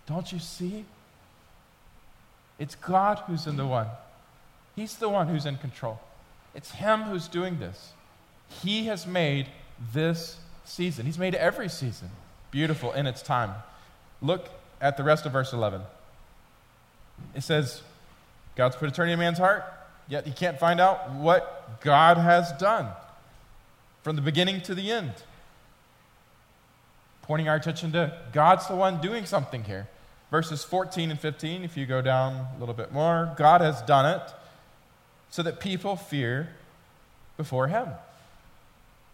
Don't 0.06 0.30
you 0.32 0.38
see? 0.38 0.84
It's 2.58 2.74
God 2.74 3.22
who's 3.26 3.46
in 3.46 3.56
the 3.56 3.66
one. 3.66 3.86
He's 4.76 4.96
the 4.96 5.08
one 5.08 5.28
who's 5.28 5.46
in 5.46 5.56
control. 5.56 6.00
It's 6.54 6.72
Him 6.72 7.02
who's 7.02 7.28
doing 7.28 7.58
this. 7.58 7.92
He 8.62 8.86
has 8.86 9.06
made 9.06 9.46
this 9.92 10.38
season, 10.64 11.06
He's 11.06 11.18
made 11.18 11.34
every 11.34 11.68
season 11.68 12.10
beautiful 12.50 12.92
in 12.92 13.06
its 13.06 13.22
time. 13.22 13.54
Look 14.20 14.48
at 14.80 14.96
the 14.96 15.04
rest 15.04 15.26
of 15.26 15.32
verse 15.32 15.52
11. 15.52 15.82
It 17.34 17.42
says, 17.42 17.82
God's 18.56 18.76
put 18.76 18.88
eternity 18.88 19.12
in 19.12 19.18
man's 19.18 19.38
heart, 19.38 19.64
yet 20.08 20.26
he 20.26 20.32
can't 20.32 20.58
find 20.58 20.80
out 20.80 21.12
what 21.12 21.80
God 21.80 22.16
has 22.16 22.52
done 22.52 22.88
from 24.02 24.16
the 24.16 24.22
beginning 24.22 24.60
to 24.62 24.74
the 24.74 24.90
end. 24.90 25.12
Pointing 27.30 27.48
our 27.48 27.54
attention 27.54 27.92
to 27.92 28.12
God's 28.32 28.66
the 28.66 28.74
one 28.74 29.00
doing 29.00 29.24
something 29.24 29.62
here. 29.62 29.86
Verses 30.32 30.64
14 30.64 31.12
and 31.12 31.20
15, 31.20 31.62
if 31.62 31.76
you 31.76 31.86
go 31.86 32.02
down 32.02 32.32
a 32.56 32.58
little 32.58 32.74
bit 32.74 32.90
more, 32.90 33.32
God 33.36 33.60
has 33.60 33.80
done 33.82 34.04
it 34.04 34.34
so 35.30 35.44
that 35.44 35.60
people 35.60 35.94
fear 35.94 36.48
before 37.36 37.68
Him. 37.68 37.86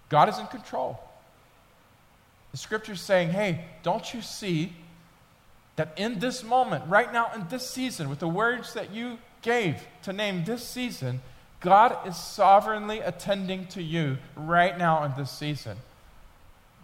God 0.08 0.30
is 0.30 0.38
in 0.38 0.46
control. 0.46 0.99
The 2.52 2.56
scripture's 2.56 3.02
saying, 3.02 3.32
hey, 3.32 3.66
don't 3.82 4.14
you 4.14 4.23
see 4.23 4.73
that 5.76 5.92
in 5.99 6.18
this 6.18 6.42
moment, 6.42 6.85
right 6.88 7.12
now, 7.12 7.30
in 7.35 7.46
this 7.50 7.68
season, 7.68 8.08
with 8.08 8.20
the 8.20 8.28
words 8.28 8.73
that 8.73 8.94
you 8.94 9.18
gave 9.42 9.82
to 10.04 10.14
name 10.14 10.42
this 10.46 10.66
season, 10.66 11.20
God 11.61 12.08
is 12.08 12.16
sovereignly 12.16 13.00
attending 13.00 13.66
to 13.66 13.82
you 13.82 14.16
right 14.37 14.78
now 14.78 15.04
in 15.04 15.12
this 15.18 15.30
season. 15.30 15.76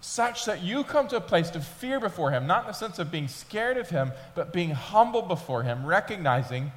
Such 0.02 0.46
that 0.46 0.62
you 0.62 0.82
come 0.82 1.06
to 1.08 1.16
a 1.16 1.20
place 1.20 1.48
to 1.50 1.60
fear 1.60 2.00
before 2.00 2.32
Him, 2.32 2.46
not 2.46 2.64
in 2.64 2.66
the 2.66 2.72
sense 2.74 2.98
of 2.98 3.12
being 3.12 3.28
scared 3.28 3.76
of 3.76 3.88
Him, 3.88 4.10
but 4.34 4.52
being 4.52 4.70
humble 4.70 5.22
before 5.22 5.62
Him, 5.62 5.86
recognizing 5.86 6.72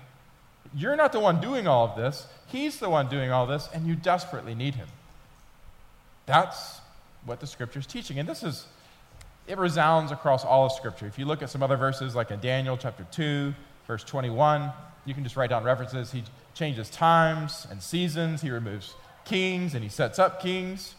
you're 0.75 0.95
not 0.95 1.11
the 1.11 1.19
one 1.19 1.41
doing 1.41 1.67
all 1.67 1.87
of 1.87 1.97
this, 1.97 2.27
He's 2.45 2.79
the 2.79 2.89
one 2.89 3.09
doing 3.09 3.31
all 3.31 3.47
this, 3.47 3.67
and 3.73 3.87
you 3.87 3.95
desperately 3.95 4.53
need 4.53 4.75
Him. 4.75 4.87
That's 6.27 6.79
what 7.25 7.39
the 7.39 7.47
Scripture 7.47 7.79
is 7.79 7.87
teaching. 7.87 8.19
And 8.19 8.29
this 8.29 8.43
is 8.43 8.67
it 9.47 9.57
resounds 9.57 10.11
across 10.11 10.45
all 10.45 10.67
of 10.67 10.71
Scripture. 10.71 11.07
If 11.07 11.17
you 11.19 11.25
look 11.25 11.41
at 11.41 11.49
some 11.49 11.63
other 11.63 11.77
verses, 11.77 12.15
like 12.15 12.29
in 12.29 12.39
Daniel 12.39 12.77
chapter 12.77 13.05
2, 13.11 13.53
verse 13.87 14.03
21, 14.03 14.71
you 15.05 15.13
can 15.15 15.23
just 15.23 15.35
write 15.35 15.49
down 15.49 15.63
references. 15.63 16.11
He 16.11 16.23
changes 16.53 16.91
times 16.91 17.65
and 17.69 17.81
seasons, 17.81 18.41
he 18.41 18.51
removes 18.51 18.93
kings 19.23 19.73
and 19.73 19.83
he 19.83 19.89
sets 19.89 20.19
up 20.19 20.41
kings. 20.41 20.93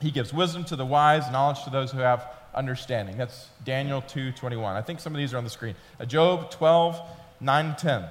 He 0.00 0.10
gives 0.10 0.32
wisdom 0.32 0.64
to 0.64 0.76
the 0.76 0.84
wise, 0.84 1.30
knowledge 1.30 1.64
to 1.64 1.70
those 1.70 1.92
who 1.92 1.98
have 1.98 2.26
understanding. 2.54 3.16
That's 3.16 3.48
Daniel 3.64 4.02
2:21. 4.02 4.76
I 4.76 4.82
think 4.82 5.00
some 5.00 5.14
of 5.14 5.18
these 5.18 5.34
are 5.34 5.38
on 5.38 5.44
the 5.44 5.50
screen. 5.50 5.74
Uh, 6.00 6.04
Job 6.04 6.50
12, 6.50 7.00
9, 7.40 7.76
10. 7.76 8.04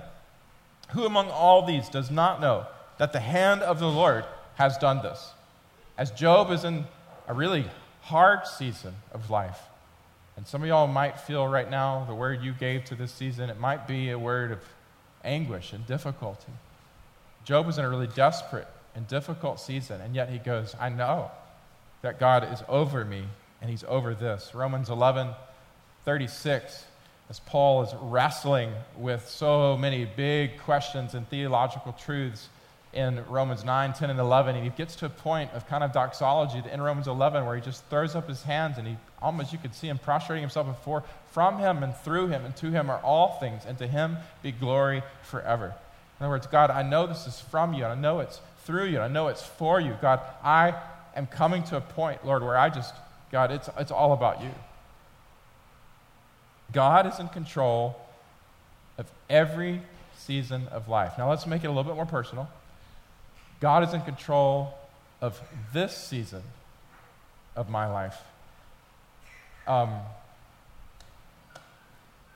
Who 0.89 1.05
among 1.05 1.29
all 1.29 1.65
these 1.65 1.89
does 1.89 2.11
not 2.11 2.41
know 2.41 2.67
that 2.97 3.13
the 3.13 3.19
hand 3.19 3.61
of 3.61 3.79
the 3.79 3.89
Lord 3.89 4.25
has 4.55 4.77
done 4.77 5.01
this? 5.01 5.31
As 5.97 6.11
Job 6.11 6.51
is 6.51 6.63
in 6.63 6.85
a 7.27 7.33
really 7.33 7.69
hard 8.01 8.45
season 8.45 8.95
of 9.11 9.29
life. 9.29 9.59
And 10.35 10.47
some 10.47 10.61
of 10.61 10.67
y'all 10.67 10.87
might 10.87 11.19
feel 11.19 11.47
right 11.47 11.69
now 11.69 12.05
the 12.05 12.15
word 12.15 12.41
you 12.41 12.53
gave 12.53 12.85
to 12.85 12.95
this 12.95 13.11
season, 13.11 13.49
it 13.49 13.59
might 13.59 13.87
be 13.87 14.09
a 14.09 14.19
word 14.19 14.51
of 14.51 14.59
anguish 15.23 15.73
and 15.73 15.85
difficulty. 15.85 16.51
Job 17.45 17.65
was 17.65 17.77
in 17.77 17.85
a 17.85 17.89
really 17.89 18.07
desperate 18.07 18.67
and 18.95 19.07
difficult 19.07 19.59
season, 19.59 20.01
and 20.01 20.15
yet 20.15 20.29
he 20.29 20.39
goes, 20.39 20.75
I 20.79 20.89
know 20.89 21.31
that 22.03 22.19
God 22.19 22.47
is 22.53 22.61
over 22.69 23.03
me 23.03 23.23
and 23.61 23.71
he's 23.71 23.83
over 23.85 24.13
this. 24.13 24.53
Romans 24.53 24.89
11, 24.89 25.29
36, 26.05 26.85
as 27.29 27.39
Paul 27.39 27.81
is 27.83 27.89
wrestling 28.01 28.71
with 28.97 29.27
so 29.27 29.77
many 29.77 30.05
big 30.05 30.59
questions 30.59 31.15
and 31.15 31.27
theological 31.29 31.93
truths 31.93 32.49
in 32.91 33.23
Romans 33.27 33.63
9, 33.63 33.93
10, 33.93 34.09
and 34.09 34.19
11. 34.19 34.55
And 34.55 34.65
he 34.65 34.69
gets 34.69 34.97
to 34.97 35.05
a 35.05 35.09
point 35.09 35.51
of 35.53 35.65
kind 35.67 35.83
of 35.83 35.93
doxology 35.93 36.61
in 36.71 36.81
Romans 36.81 37.07
11 37.07 37.45
where 37.45 37.55
he 37.55 37.61
just 37.61 37.85
throws 37.85 38.15
up 38.15 38.27
his 38.27 38.43
hands 38.43 38.77
and 38.77 38.85
he 38.85 38.97
almost, 39.21 39.53
you 39.53 39.57
could 39.57 39.73
see 39.73 39.87
him 39.87 39.97
prostrating 39.97 40.43
himself 40.43 40.67
before. 40.67 41.03
From 41.31 41.57
him 41.57 41.83
and 41.83 41.95
through 41.95 42.27
him 42.27 42.43
and 42.43 42.55
to 42.57 42.69
him 42.69 42.89
are 42.89 42.99
all 42.99 43.37
things, 43.39 43.63
and 43.65 43.77
to 43.77 43.87
him 43.87 44.17
be 44.43 44.51
glory 44.51 45.01
forever. 45.23 45.73
In 46.19 46.25
other 46.25 46.29
words, 46.29 46.47
God, 46.47 46.69
I 46.69 46.83
know 46.83 47.07
this 47.07 47.25
is 47.25 47.39
from 47.39 47.73
you, 47.73 47.85
I 47.85 47.95
know 47.95 48.19
it's 48.19 48.41
through 48.65 48.87
you, 48.87 48.99
I 48.99 49.07
know 49.07 49.29
it's 49.29 49.41
for 49.41 49.79
you. 49.79 49.97
God, 50.01 50.19
I 50.43 50.75
am 51.15 51.27
coming 51.27 51.63
to 51.63 51.77
a 51.77 51.81
point, 51.81 52.25
Lord, 52.25 52.43
where 52.43 52.57
I 52.57 52.69
just, 52.69 52.93
God, 53.31 53.51
it's, 53.51 53.69
it's 53.77 53.91
all 53.91 54.13
about 54.13 54.41
you. 54.41 54.51
God 56.71 57.05
is 57.05 57.19
in 57.19 57.29
control 57.29 57.95
of 58.97 59.09
every 59.29 59.81
season 60.17 60.67
of 60.69 60.87
life. 60.87 61.13
Now, 61.17 61.29
let's 61.29 61.45
make 61.45 61.63
it 61.63 61.67
a 61.67 61.69
little 61.69 61.83
bit 61.83 61.95
more 61.95 62.05
personal. 62.05 62.49
God 63.59 63.87
is 63.87 63.93
in 63.93 64.01
control 64.01 64.73
of 65.21 65.39
this 65.71 65.95
season 65.95 66.43
of 67.55 67.69
my 67.69 67.87
life. 67.87 68.17
Um, 69.67 69.91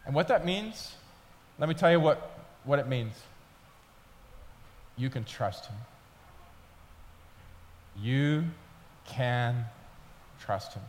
and 0.06 0.16
what 0.16 0.30
that 0.30 0.46
means, 0.46 0.96
let 1.60 1.68
me 1.68 1.76
tell 1.76 1.92
you 1.92 2.00
what, 2.00 2.40
what 2.64 2.80
it 2.80 2.88
means. 2.88 3.14
You 4.96 5.10
can 5.10 5.26
trust 5.26 5.66
Him. 5.66 5.76
You 8.00 8.44
can 9.08 9.66
trust 10.40 10.74
Him. 10.74 10.84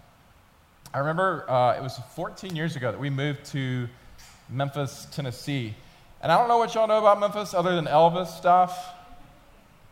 I 0.93 0.99
remember 0.99 1.49
uh, 1.51 1.77
it 1.77 1.83
was 1.83 1.99
14 2.15 2.57
years 2.57 2.77
ago 2.77 2.91
that 2.91 3.01
we 3.01 3.11
moved 3.11 3.45
to 3.47 3.89
Memphis, 4.51 5.07
Tennessee. 5.11 5.75
And 6.23 6.33
I 6.33 6.39
don't 6.39 6.49
know 6.49 6.59
what 6.59 6.75
y'all 6.75 6.89
know 6.89 6.99
about 6.99 7.21
Memphis 7.21 7.55
other 7.55 7.75
than 7.75 7.85
Elvis 7.85 8.29
stuff. 8.29 8.95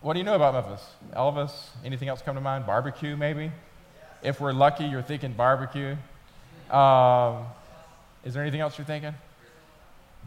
What 0.01 0.15
do 0.15 0.19
you 0.19 0.25
know 0.25 0.35
about 0.35 0.55
Memphis? 0.55 0.85
Elvis? 1.15 1.53
Anything 1.85 2.09
else 2.09 2.23
come 2.23 2.35
to 2.35 2.41
mind? 2.41 2.67
Barbecue, 2.67 3.17
maybe? 3.17 3.51
If 4.23 4.41
we're 4.41 4.53
lucky, 4.53 4.85
you're 4.85 5.03
thinking 5.03 5.33
barbecue. 5.33 5.97
Um, 6.71 7.47
is 8.25 8.35
there 8.35 8.43
anything 8.43 8.61
else 8.61 8.79
you're 8.79 8.87
thinking? 8.87 9.15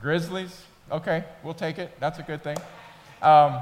Grizzlies? 0.02 0.64
Okay, 0.92 1.24
we'll 1.44 1.54
take 1.54 1.78
it. 1.78 1.92
That's 2.00 2.20
a 2.20 2.24
good 2.24 2.44
thing. 2.44 2.58
Um, 3.22 3.62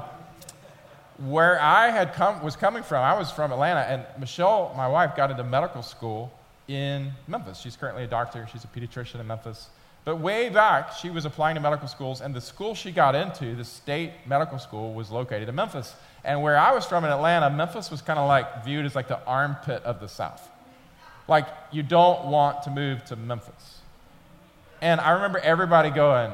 where 1.18 1.60
I 1.60 1.90
had 1.90 2.14
come 2.14 2.42
was 2.42 2.56
coming 2.56 2.82
from, 2.82 3.02
I 3.02 3.18
was 3.18 3.30
from 3.30 3.52
Atlanta, 3.52 3.80
and 3.80 4.04
Michelle, 4.18 4.72
my 4.76 4.88
wife, 4.88 5.16
got 5.16 5.30
into 5.30 5.44
medical 5.44 5.82
school 5.82 6.32
in 6.68 7.12
Memphis. 7.26 7.58
She's 7.58 7.76
currently 7.76 8.04
a 8.04 8.06
doctor. 8.06 8.48
She's 8.52 8.64
a 8.64 8.68
pediatrician 8.68 9.20
in 9.20 9.26
Memphis. 9.26 9.68
But 10.04 10.16
way 10.16 10.48
back, 10.48 10.92
she 10.92 11.10
was 11.10 11.24
applying 11.24 11.56
to 11.56 11.60
medical 11.60 11.88
schools, 11.88 12.20
and 12.20 12.34
the 12.34 12.40
school 12.40 12.74
she 12.74 12.92
got 12.92 13.14
into, 13.14 13.54
the 13.54 13.64
state 13.64 14.12
medical 14.26 14.58
school, 14.58 14.94
was 14.94 15.10
located 15.10 15.48
in 15.48 15.54
Memphis. 15.54 15.94
And 16.24 16.42
where 16.42 16.56
I 16.56 16.72
was 16.72 16.86
from 16.86 17.04
in 17.04 17.10
Atlanta, 17.10 17.50
Memphis 17.50 17.90
was 17.90 18.00
kind 18.00 18.18
of 18.18 18.28
like 18.28 18.64
viewed 18.64 18.86
as 18.86 18.94
like 18.94 19.08
the 19.08 19.22
armpit 19.24 19.82
of 19.84 20.00
the 20.00 20.08
South. 20.08 20.48
Like, 21.26 21.46
you 21.72 21.82
don't 21.82 22.26
want 22.26 22.62
to 22.62 22.70
move 22.70 23.04
to 23.06 23.16
Memphis. 23.16 23.80
And 24.80 25.00
I 25.00 25.10
remember 25.10 25.40
everybody 25.40 25.90
going, 25.90 26.32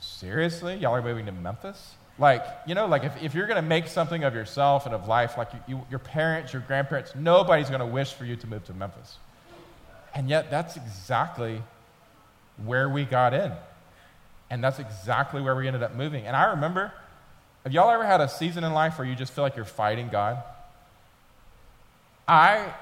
Seriously? 0.00 0.76
Y'all 0.76 0.94
are 0.94 1.02
moving 1.02 1.26
to 1.26 1.32
Memphis? 1.32 1.94
Like, 2.18 2.44
you 2.66 2.74
know, 2.74 2.86
like 2.86 3.04
if, 3.04 3.22
if 3.22 3.34
you're 3.34 3.46
going 3.46 3.62
to 3.62 3.68
make 3.68 3.86
something 3.86 4.24
of 4.24 4.34
yourself 4.34 4.86
and 4.86 4.94
of 4.94 5.06
life, 5.06 5.38
like 5.38 5.52
you, 5.52 5.60
you, 5.68 5.86
your 5.88 6.00
parents, 6.00 6.52
your 6.52 6.62
grandparents, 6.62 7.14
nobody's 7.14 7.68
going 7.68 7.80
to 7.80 7.86
wish 7.86 8.12
for 8.12 8.24
you 8.24 8.34
to 8.36 8.46
move 8.46 8.64
to 8.64 8.74
Memphis. 8.74 9.18
And 10.14 10.28
yet, 10.28 10.50
that's 10.50 10.76
exactly 10.76 11.62
where 12.64 12.88
we 12.88 13.04
got 13.04 13.34
in. 13.34 13.52
And 14.50 14.64
that's 14.64 14.80
exactly 14.80 15.40
where 15.40 15.54
we 15.54 15.66
ended 15.66 15.82
up 15.82 15.94
moving. 15.94 16.26
And 16.26 16.34
I 16.34 16.50
remember, 16.50 16.92
have 17.62 17.72
y'all 17.72 17.90
ever 17.90 18.04
had 18.04 18.20
a 18.20 18.28
season 18.28 18.64
in 18.64 18.72
life 18.72 18.98
where 18.98 19.06
you 19.06 19.14
just 19.14 19.32
feel 19.32 19.44
like 19.44 19.54
you're 19.54 19.64
fighting 19.64 20.08
God? 20.08 20.42
I, 22.26 22.72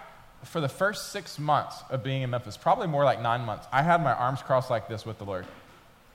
for 0.45 0.61
the 0.61 0.69
first 0.69 1.13
six 1.13 1.39
months 1.39 1.77
of 1.91 2.03
being 2.03 2.23
in 2.23 2.31
Memphis, 2.31 2.57
probably 2.57 2.87
more 2.87 3.05
like 3.05 3.21
nine 3.21 3.43
months, 3.43 3.67
I 3.71 3.83
had 3.83 4.03
my 4.03 4.15
arms 4.15 4.41
crossed 4.41 4.71
like 4.71 4.89
this 4.89 5.05
with 5.05 5.19
the 5.19 5.25
Lord. 5.25 5.45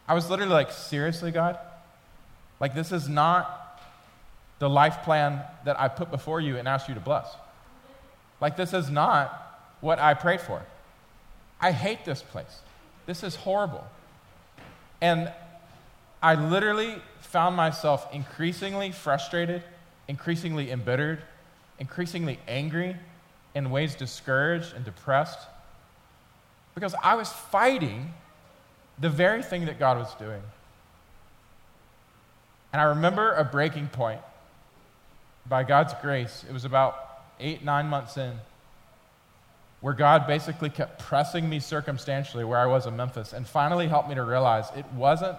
I 0.08 0.16
was 0.16 0.30
literally 0.30 0.54
like, 0.54 0.72
seriously, 0.72 1.32
God? 1.32 1.60
Like, 2.62 2.76
this 2.76 2.92
is 2.92 3.10
not 3.10 3.82
the 4.60 4.70
life 4.70 5.02
plan 5.02 5.42
that 5.66 5.80
I 5.80 5.88
put 5.88 6.12
before 6.12 6.40
you 6.40 6.58
and 6.58 6.68
asked 6.68 6.88
you 6.88 6.94
to 6.94 7.02
bless. 7.02 7.28
Like, 8.40 8.56
this 8.56 8.72
is 8.72 8.90
not 8.90 9.76
what 9.82 9.98
I 9.98 10.14
prayed 10.14 10.42
for. 10.42 10.62
I 11.60 11.72
hate 11.72 12.06
this 12.06 12.22
place. 12.22 12.62
This 13.08 13.24
is 13.24 13.36
horrible. 13.36 13.86
And 15.02 15.34
I 16.22 16.36
literally 16.36 17.02
found 17.22 17.56
myself 17.56 18.08
increasingly 18.14 18.92
frustrated, 18.92 19.64
increasingly 20.08 20.70
embittered, 20.72 21.24
increasingly 21.80 22.38
angry, 22.48 22.96
in 23.56 23.72
ways 23.72 23.96
discouraged 23.96 24.76
and 24.76 24.86
depressed, 24.86 25.40
because 26.76 26.94
I 27.04 27.16
was 27.16 27.30
fighting 27.30 28.14
the 29.00 29.10
very 29.10 29.42
thing 29.42 29.66
that 29.66 29.80
God 29.80 29.98
was 29.98 30.14
doing. 30.16 30.42
And 32.74 32.82
I 32.82 32.86
remember 32.86 33.34
a 33.34 33.44
breaking 33.44 33.88
point 33.88 34.22
by 35.48 35.64
God's 35.64 35.94
grace. 36.02 36.46
It 36.48 36.54
was 36.54 36.66
about 36.66 36.96
eight, 37.40 37.64
nine 37.64 37.88
months 37.88 38.18
in 38.18 38.34
where 39.82 39.94
God 39.94 40.28
basically 40.28 40.70
kept 40.70 41.00
pressing 41.00 41.50
me 41.50 41.60
circumstantially 41.60 42.44
where 42.44 42.60
I 42.60 42.68
was 42.68 42.86
in 42.86 42.96
Memphis 42.96 43.34
and 43.34 43.48
finally 43.48 43.88
helped 43.88 44.08
me 44.08 44.16
to 44.16 44.24
realize 44.24 44.66
it 44.76 44.86
wasn't 44.94 45.38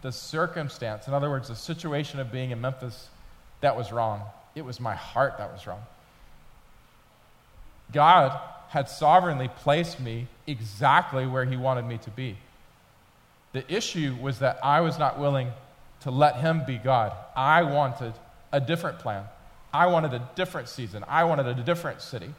the 0.00 0.10
circumstance, 0.10 1.06
in 1.06 1.14
other 1.14 1.30
words, 1.30 1.48
the 1.48 1.54
situation 1.54 2.18
of 2.18 2.32
being 2.32 2.50
in 2.50 2.60
Memphis, 2.60 3.08
that 3.60 3.76
was 3.76 3.92
wrong. 3.92 4.22
It 4.54 4.64
was 4.64 4.80
my 4.80 4.94
heart 4.94 5.38
that 5.38 5.52
was 5.52 5.66
wrong. 5.66 5.82
God 7.92 8.38
had 8.70 8.88
sovereignly 8.88 9.48
placed 9.48 10.00
me 10.00 10.26
exactly 10.46 11.26
where 11.26 11.44
He 11.44 11.56
wanted 11.56 11.84
me 11.84 11.98
to 11.98 12.10
be. 12.10 12.36
The 13.52 13.70
issue 13.72 14.16
was 14.20 14.38
that 14.40 14.58
I 14.64 14.80
was 14.80 14.98
not 14.98 15.20
willing 15.20 15.52
to 16.02 16.10
let 16.10 16.36
Him 16.36 16.62
be 16.66 16.78
God. 16.78 17.12
I 17.34 17.62
wanted 17.62 18.12
a 18.52 18.60
different 18.60 18.98
plan. 18.98 19.24
I 19.72 19.86
wanted 19.86 20.12
a 20.12 20.28
different 20.34 20.68
season. 20.68 21.04
I 21.08 21.24
wanted 21.24 21.46
a 21.46 21.54
different 21.54 22.02
city. 22.02 22.34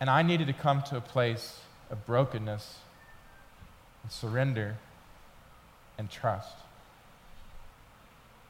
And 0.00 0.10
I 0.10 0.22
needed 0.22 0.48
to 0.48 0.52
come 0.52 0.82
to 0.84 0.96
a 0.96 1.00
place 1.00 1.60
of 1.90 2.04
brokenness 2.06 2.78
and 4.02 4.12
surrender 4.12 4.76
and 5.98 6.10
trust. 6.10 6.54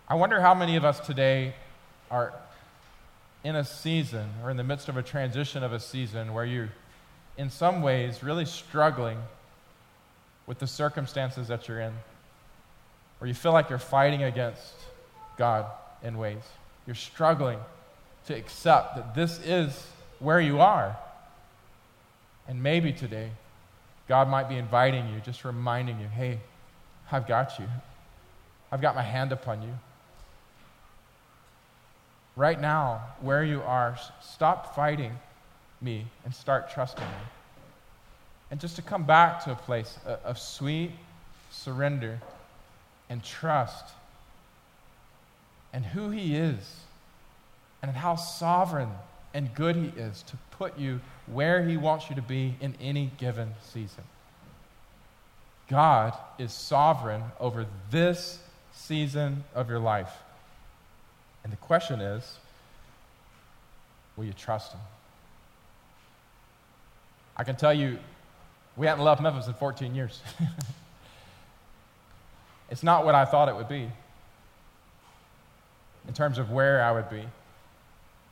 I 0.09 0.15
wonder 0.15 0.41
how 0.41 0.55
many 0.55 0.77
of 0.77 0.85
us 0.85 1.01
today 1.01 1.55
are 2.11 2.33
in 3.45 3.57
a 3.57 3.65
season 3.65 4.29
or 4.43 4.51
in 4.51 4.57
the 4.57 4.65
midst 4.65 4.89
of 4.89 4.97
a 4.97 5.03
transition 5.03 5.63
of 5.63 5.73
a 5.73 5.81
season 5.81 6.33
where 6.33 6.45
you're, 6.45 6.71
in 7.37 7.51
some 7.51 7.83
ways, 7.83 8.23
really 8.23 8.45
struggling 8.45 9.19
with 10.47 10.59
the 10.59 10.67
circumstances 10.67 11.49
that 11.49 11.69
you're 11.69 11.81
in, 11.81 11.93
where 13.19 13.29
you 13.29 13.35
feel 13.35 13.53
like 13.53 13.71
you're 13.71 13.79
fighting 13.79 14.23
against 14.23 14.75
God 15.37 15.67
in 16.03 16.19
ways. 16.19 16.43
You're 16.87 16.95
struggling 16.95 17.59
to 18.27 18.35
accept 18.35 18.97
that 18.97 19.15
this 19.15 19.41
is 19.45 19.87
where 20.19 20.41
you 20.41 20.61
are. 20.61 20.97
And 22.49 22.63
maybe 22.63 22.93
today, 22.93 23.31
God 24.09 24.29
might 24.29 24.49
be 24.49 24.57
inviting 24.57 25.09
you, 25.13 25.21
just 25.21 25.45
reminding 25.45 26.01
you, 26.01 26.07
hey, 26.07 26.39
I've 27.11 27.27
got 27.27 27.59
you. 27.59 27.67
I've 28.71 28.81
got 28.81 28.95
my 28.95 29.03
hand 29.03 29.33
upon 29.33 29.63
you. 29.63 29.73
Right 32.37 32.61
now, 32.61 33.03
where 33.21 33.43
you 33.43 33.63
are, 33.63 33.97
stop 34.21 34.75
fighting 34.75 35.13
me 35.81 36.07
and 36.25 36.35
start 36.35 36.71
trusting 36.71 37.05
me. 37.05 37.11
And 38.51 38.61
just 38.61 38.77
to 38.77 38.83
come 38.83 39.05
back 39.05 39.43
to 39.45 39.53
a 39.53 39.57
place 39.57 39.99
of 40.25 40.39
sweet 40.39 40.91
surrender 41.51 42.21
and 43.09 43.23
trust 43.23 43.87
and 45.73 45.85
who 45.85 46.11
He 46.11 46.37
is 46.37 46.77
and 47.83 47.91
how 47.93 48.17
sovereign 48.17 48.91
and 49.35 49.55
good 49.55 49.77
He 49.77 49.93
is 50.01 50.23
to 50.25 50.37
put 50.53 50.79
you 50.79 51.01
where 51.27 51.65
He 51.65 51.77
wants 51.77 52.09
you 52.09 52.17
to 52.17 52.23
be 52.23 52.55
in 52.61 52.75
any 52.81 53.11
given 53.19 53.55
season. 53.73 54.05
God 55.69 56.17
is 56.39 56.53
sovereign 56.53 57.23
over 57.41 57.67
this 57.91 58.39
season 58.73 59.45
of 59.55 59.69
your 59.69 59.81
life. 59.81 60.13
And 61.45 61.53
the 61.53 61.57
question 61.59 62.01
is 62.01 62.39
will 64.17 64.25
you 64.25 64.33
trust 64.33 64.73
Him? 64.73 64.81
I 67.37 67.45
can 67.45 67.57
tell 67.57 67.75
you, 67.75 67.99
we 68.77 68.87
hadn't 68.87 69.05
left 69.05 69.21
Memphis 69.21 69.47
in 69.47 69.55
14 69.55 69.95
years. 69.95 70.21
it's 72.71 72.83
not 72.83 73.05
what 73.05 73.15
I 73.15 73.25
thought 73.25 73.49
it 73.49 73.57
would 73.57 73.69
be 73.69 73.89
in 76.09 76.15
terms 76.15 76.39
of 76.39 76.51
where 76.51 76.83
I 76.83 76.93
would 76.93 77.11
be. 77.11 77.23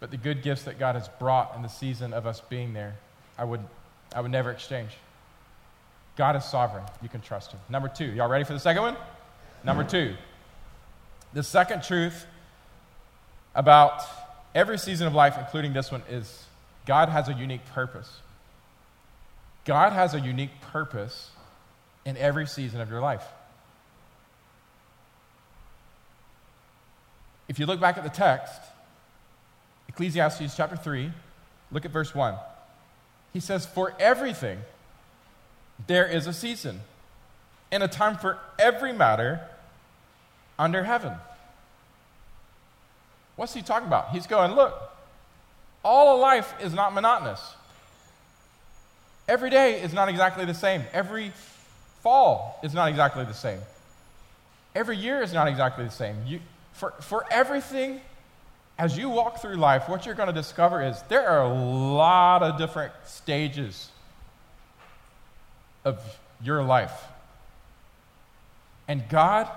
But 0.01 0.11
the 0.11 0.17
good 0.17 0.43
gifts 0.43 0.65
that 0.65 0.79
God 0.79 0.97
has 0.97 1.09
brought 1.09 1.55
in 1.57 1.63
the 1.63 1.69
season 1.69 2.13
of 2.13 2.27
us 2.27 2.41
being 2.41 2.73
there, 2.73 2.97
I 3.39 3.45
would, 3.45 3.61
I 4.15 4.21
would 4.21 4.31
never 4.31 4.51
exchange. 4.51 4.91
God 6.17 6.37
is 6.37 6.45
sovereign. 6.45 6.85
You 7.03 7.09
can 7.09 7.21
trust 7.21 7.53
Him. 7.53 7.61
Number 7.69 7.89
two, 7.89 8.07
y'all 8.07 8.29
ready 8.29 8.45
for 8.45 8.53
the 8.53 8.61
second 8.61 8.83
one? 8.83 8.97
Number 9.65 9.83
two, 9.83 10.15
the 11.33 11.43
second 11.43 11.83
truth 11.83 12.27
about 13.55 14.03
every 14.55 14.79
season 14.79 15.07
of 15.07 15.15
life, 15.15 15.37
including 15.39 15.73
this 15.73 15.91
one, 15.91 16.03
is 16.09 16.45
God 16.87 17.09
has 17.09 17.29
a 17.29 17.33
unique 17.33 17.65
purpose. 17.67 18.21
God 19.65 19.93
has 19.93 20.15
a 20.15 20.21
unique 20.21 20.61
purpose 20.61 21.31
in 22.05 22.17
every 22.17 22.47
season 22.47 22.81
of 22.81 22.91
your 22.91 23.01
life. 23.01 23.25
If 27.55 27.61
you 27.61 27.67
look 27.67 27.79
back 27.79 27.97
at 27.97 28.03
the 28.03 28.11
text, 28.11 28.61
Ecclesiastes 29.89 30.57
chapter 30.57 30.75
3, 30.75 31.13
look 31.71 31.85
at 31.85 31.93
verse 31.93 32.13
1. 32.13 32.35
He 33.33 33.39
says, 33.39 33.65
For 33.65 33.95
everything 34.01 34.59
there 35.87 36.05
is 36.05 36.27
a 36.27 36.33
season 36.33 36.81
and 37.71 37.81
a 37.85 37.87
time 37.87 38.17
for 38.17 38.41
every 38.59 38.93
matter 38.93 39.41
under 40.59 40.83
heaven. 40.83 41.13
What's 43.37 43.55
he 43.55 43.63
talking 43.63 43.87
about? 43.87 44.11
He's 44.11 44.27
going, 44.27 44.57
Look, 44.57 44.75
all 45.85 46.17
of 46.17 46.21
life 46.21 46.53
is 46.61 46.75
not 46.75 46.93
monotonous. 46.93 47.55
Every 49.29 49.51
day 49.51 49.81
is 49.81 49.93
not 49.93 50.09
exactly 50.09 50.45
the 50.45 50.55
same. 50.55 50.83
Every 50.93 51.31
fall 52.03 52.59
is 52.65 52.75
not 52.75 52.89
exactly 52.89 53.25
the 53.25 53.33
same. 53.33 53.61
Every 54.75 54.97
year 54.97 55.23
is 55.23 55.33
not 55.33 55.47
exactly 55.47 55.85
the 55.85 55.93
same. 55.93 56.17
You, 56.27 56.41
for, 56.75 56.93
for 57.01 57.25
everything 57.31 58.01
as 58.79 58.99
you 58.99 59.09
walk 59.09 59.41
through 59.41 59.55
life, 59.55 59.89
what 59.89 60.05
you're 60.05 60.17
going 60.17 60.27
to 60.27 60.35
discover 60.35 60.83
is 60.83 61.01
there 61.09 61.29
are 61.29 61.43
a 61.43 61.55
lot 61.55 62.43
of 62.43 62.59
different 62.59 62.93
stages 63.07 63.89
of 65.85 66.01
your 66.43 66.63
life. 66.63 67.05
And 68.89 69.09
God 69.09 69.49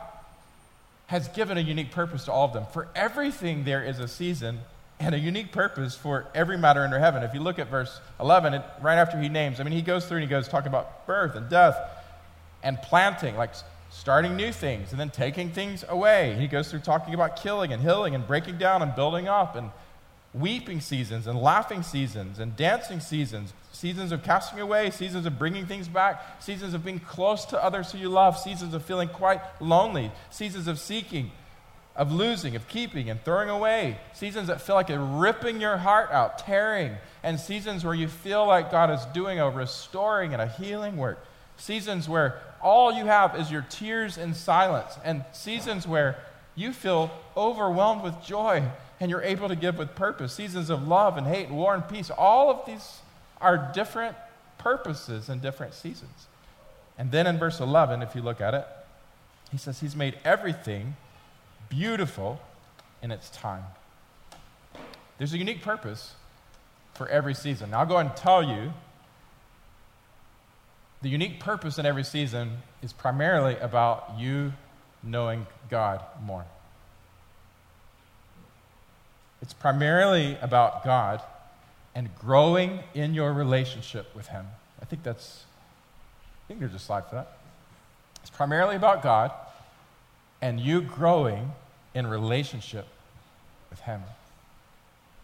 has 1.08 1.28
given 1.30 1.58
a 1.58 1.62
unique 1.62 1.92
purpose 1.92 2.26
to 2.26 2.32
all 2.32 2.46
of 2.46 2.54
them. 2.54 2.66
For 2.72 2.88
everything, 2.96 3.64
there 3.64 3.84
is 3.84 4.00
a 4.00 4.08
season 4.08 4.60
and 5.00 5.16
a 5.16 5.20
unique 5.20 5.52
purpose 5.52 5.96
for 5.96 6.28
every 6.36 6.58
matter 6.58 6.84
under 6.84 7.00
heaven. 7.00 7.24
If 7.24 7.34
you 7.34 7.40
look 7.40 7.60
at 7.60 7.70
verse 7.70 8.00
11, 8.20 8.56
it, 8.56 8.62
right 8.82 8.98
after 8.98 9.20
he 9.20 9.30
names, 9.30 9.60
I 9.60 9.64
mean, 9.64 9.74
he 9.74 9.82
goes 9.82 10.06
through 10.06 10.18
and 10.18 10.24
he 10.24 10.30
goes 10.30 10.48
talking 10.48 10.68
about 10.68 11.08
birth 11.08 11.36
and 11.36 11.50
death 11.50 11.78
and 12.62 12.80
planting, 12.82 13.36
like 13.36 13.52
starting 13.98 14.36
new 14.36 14.52
things 14.52 14.92
and 14.92 15.00
then 15.00 15.10
taking 15.10 15.50
things 15.50 15.84
away. 15.90 16.36
He 16.40 16.48
goes 16.48 16.70
through 16.70 16.82
talking 16.82 17.16
about 17.16 17.36
killing 17.36 17.74
and 17.74 17.82
healing 17.82 18.14
and 18.14 18.26
breaking 18.28 18.60
down 18.60 18.84
and 18.84 18.96
building 18.96 19.28
up 19.28 19.56
and 19.56 19.72
weeping 20.36 20.80
seasons 20.80 21.26
and 21.26 21.42
laughing 21.42 21.82
seasons 21.82 22.38
and 22.38 22.56
dancing 22.56 23.00
seasons, 23.00 23.54
seasons 23.72 24.12
of 24.12 24.22
casting 24.24 24.60
away, 24.60 24.92
seasons 24.92 25.26
of 25.26 25.40
bringing 25.40 25.66
things 25.66 25.88
back, 25.88 26.42
seasons 26.42 26.76
of 26.76 26.86
being 26.86 27.00
close 27.00 27.44
to 27.46 27.62
others 27.62 27.92
who 27.92 27.98
you 27.98 28.08
love, 28.08 28.38
seasons 28.38 28.76
of 28.76 28.86
feeling 28.86 29.10
quite 29.10 29.42
lonely, 29.60 30.12
seasons 30.30 30.68
of 30.68 30.78
seeking, 30.78 31.32
of 31.96 32.12
losing, 32.12 32.56
of 32.56 32.68
keeping 32.68 33.10
and 33.10 33.24
throwing 33.26 33.50
away, 33.50 33.98
seasons 34.14 34.48
that 34.48 34.62
feel 34.62 34.76
like 34.76 34.88
they're 34.88 35.00
ripping 35.00 35.60
your 35.60 35.78
heart 35.78 36.12
out, 36.12 36.38
tearing, 36.38 36.96
and 37.24 37.40
seasons 37.40 37.84
where 37.84 37.96
you 37.96 38.08
feel 38.08 38.46
like 38.46 38.70
God 38.70 38.92
is 38.92 39.04
doing 39.08 39.40
a 39.40 39.50
restoring 39.50 40.34
and 40.34 40.42
a 40.42 40.48
healing 40.48 40.98
work, 40.98 41.18
seasons 41.58 42.08
where 42.08 42.40
all 42.62 42.91
you 42.91 43.06
have 43.06 43.39
is 43.39 43.52
your 43.52 43.65
tears 43.70 44.17
and 44.17 44.36
silence, 44.36 44.98
and 45.04 45.24
seasons 45.32 45.88
where 45.88 46.17
you 46.56 46.74
feel 46.74 47.12
overwhelmed 47.36 48.04
with 48.04 48.22
joy 48.24 48.63
and 49.00 49.12
you're 49.12 49.22
able 49.22 49.48
to 49.48 49.56
give 49.56 49.78
with 49.78 49.93
purpose, 49.96 50.34
seasons 50.34 50.70
of 50.70 50.88
love 50.88 51.17
and 51.17 51.28
hate, 51.28 51.48
and 51.48 51.58
war 51.58 51.76
and 51.76 51.88
peace. 51.88 52.10
All 52.10 52.50
of 52.50 52.65
these 52.65 53.00
are 53.39 53.72
different 53.74 54.15
purposes 54.58 55.30
in 55.30 55.39
different 55.39 55.74
seasons. 55.74 56.28
And 56.98 57.12
then 57.12 57.28
in 57.28 57.38
verse 57.38 57.60
11, 57.60 58.02
if 58.02 58.15
you 58.15 58.22
look 58.22 58.41
at 58.41 58.56
it, 58.56 58.65
he 59.52 59.58
says 59.58 59.80
he's 59.80 59.96
made 59.96 60.17
everything 60.26 60.96
beautiful 61.70 62.41
in 63.04 63.12
its 63.12 63.30
time. 63.30 63.63
There's 65.17 65.34
a 65.34 65.38
unique 65.38 65.62
purpose 65.62 66.15
for 66.96 67.08
every 67.08 67.34
season. 67.34 67.72
Now, 67.72 67.80
I'll 67.80 67.86
go 67.86 67.98
and 67.98 68.15
tell 68.15 68.43
you 68.43 68.74
the 71.02 71.10
unique 71.10 71.40
purpose 71.40 71.78
in 71.78 71.86
every 71.86 72.04
season 72.04 72.58
is 72.82 72.92
primarily 72.92 73.56
about 73.58 74.16
you 74.18 74.54
knowing 75.04 75.46
God 75.70 76.02
more. 76.24 76.46
It's 79.42 79.54
primarily 79.54 80.38
about 80.42 80.84
God 80.84 81.22
and 81.94 82.10
growing 82.16 82.80
in 82.94 83.14
your 83.14 83.34
relationship 83.34 84.16
with 84.16 84.28
Him. 84.28 84.46
I 84.82 84.86
think 84.86 85.04
that's, 85.04 85.46
I 86.44 86.48
think 86.48 86.60
there's 86.60 86.74
a 86.74 86.80
slide 86.80 87.06
for 87.06 87.16
that. 87.16 87.38
It's 88.22 88.30
primarily 88.30 88.76
about 88.76 89.04
God 89.04 89.32
and 90.42 90.60
you 90.60 90.82
growing 90.82 91.52
in 91.94 92.08
relationship 92.08 92.88
with 93.70 93.80
Him. 93.82 94.02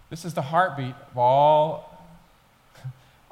This 0.09 0.25
is 0.25 0.33
the 0.33 0.41
heartbeat 0.43 0.95
of 1.11 1.17
all, 1.17 1.92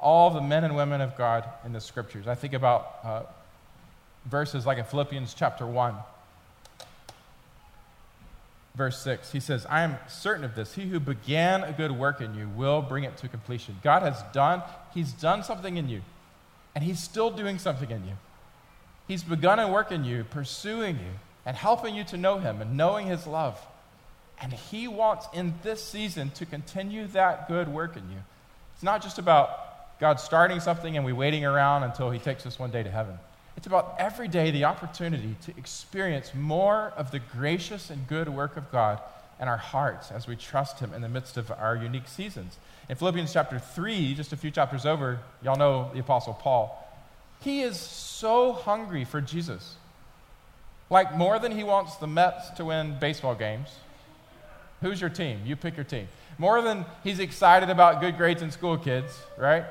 all 0.02 0.30
the 0.30 0.40
men 0.40 0.64
and 0.64 0.76
women 0.76 1.00
of 1.00 1.16
God 1.16 1.48
in 1.64 1.72
the 1.72 1.80
scriptures. 1.80 2.26
I 2.26 2.34
think 2.34 2.52
about 2.52 2.98
uh, 3.04 3.22
verses 4.26 4.66
like 4.66 4.78
in 4.78 4.84
Philippians 4.84 5.32
chapter 5.32 5.66
1, 5.66 5.94
verse 8.74 9.00
6. 9.02 9.32
He 9.32 9.40
says, 9.40 9.64
I 9.70 9.82
am 9.82 9.96
certain 10.08 10.44
of 10.44 10.54
this. 10.54 10.74
He 10.74 10.82
who 10.82 11.00
began 11.00 11.62
a 11.62 11.72
good 11.72 11.92
work 11.92 12.20
in 12.20 12.34
you 12.34 12.48
will 12.48 12.82
bring 12.82 13.04
it 13.04 13.16
to 13.18 13.28
completion. 13.28 13.76
God 13.82 14.02
has 14.02 14.22
done, 14.32 14.62
He's 14.92 15.12
done 15.12 15.44
something 15.44 15.76
in 15.76 15.88
you, 15.88 16.02
and 16.74 16.82
He's 16.82 17.00
still 17.00 17.30
doing 17.30 17.58
something 17.58 17.90
in 17.90 18.04
you. 18.06 18.14
He's 19.06 19.22
begun 19.22 19.58
a 19.58 19.68
work 19.68 19.92
in 19.92 20.04
you, 20.04 20.24
pursuing 20.24 20.96
you, 20.96 21.12
and 21.46 21.56
helping 21.56 21.94
you 21.94 22.04
to 22.04 22.16
know 22.16 22.38
Him 22.38 22.60
and 22.60 22.76
knowing 22.76 23.06
His 23.06 23.26
love. 23.26 23.60
And 24.40 24.52
He 24.52 24.88
wants 24.88 25.28
in 25.32 25.54
this 25.62 25.82
season 25.82 26.30
to 26.30 26.44
continue 26.44 27.06
that 27.08 27.46
good 27.46 27.68
work 27.68 27.96
in 27.96 28.10
you. 28.10 28.18
It's 28.74 28.82
not 28.82 29.00
just 29.00 29.18
about 29.18 29.71
God 30.02 30.18
starting 30.18 30.58
something 30.58 30.96
and 30.96 31.06
we 31.06 31.12
waiting 31.12 31.44
around 31.44 31.84
until 31.84 32.10
He 32.10 32.18
takes 32.18 32.44
us 32.44 32.58
one 32.58 32.72
day 32.72 32.82
to 32.82 32.90
heaven. 32.90 33.20
It's 33.56 33.68
about 33.68 33.94
every 34.00 34.26
day 34.26 34.50
the 34.50 34.64
opportunity 34.64 35.36
to 35.42 35.52
experience 35.56 36.32
more 36.34 36.92
of 36.96 37.12
the 37.12 37.20
gracious 37.20 37.88
and 37.88 38.08
good 38.08 38.28
work 38.28 38.56
of 38.56 38.72
God 38.72 38.98
in 39.40 39.46
our 39.46 39.56
hearts 39.56 40.10
as 40.10 40.26
we 40.26 40.34
trust 40.34 40.80
Him 40.80 40.92
in 40.92 41.02
the 41.02 41.08
midst 41.08 41.36
of 41.36 41.52
our 41.52 41.76
unique 41.76 42.08
seasons. 42.08 42.58
In 42.88 42.96
Philippians 42.96 43.32
chapter 43.32 43.60
3, 43.60 44.14
just 44.14 44.32
a 44.32 44.36
few 44.36 44.50
chapters 44.50 44.86
over, 44.86 45.20
y'all 45.40 45.54
know 45.54 45.88
the 45.94 46.00
Apostle 46.00 46.34
Paul. 46.34 46.84
He 47.40 47.62
is 47.62 47.78
so 47.78 48.54
hungry 48.54 49.04
for 49.04 49.20
Jesus. 49.20 49.76
Like 50.90 51.14
more 51.14 51.38
than 51.38 51.52
he 51.52 51.62
wants 51.62 51.94
the 51.94 52.08
Mets 52.08 52.50
to 52.56 52.64
win 52.64 52.96
baseball 52.98 53.36
games. 53.36 53.68
Who's 54.80 55.00
your 55.00 55.10
team? 55.10 55.42
You 55.44 55.54
pick 55.54 55.76
your 55.76 55.84
team. 55.84 56.08
More 56.38 56.60
than 56.60 56.86
he's 57.04 57.20
excited 57.20 57.70
about 57.70 58.00
good 58.00 58.16
grades 58.16 58.42
in 58.42 58.50
school 58.50 58.76
kids, 58.76 59.16
right? 59.38 59.64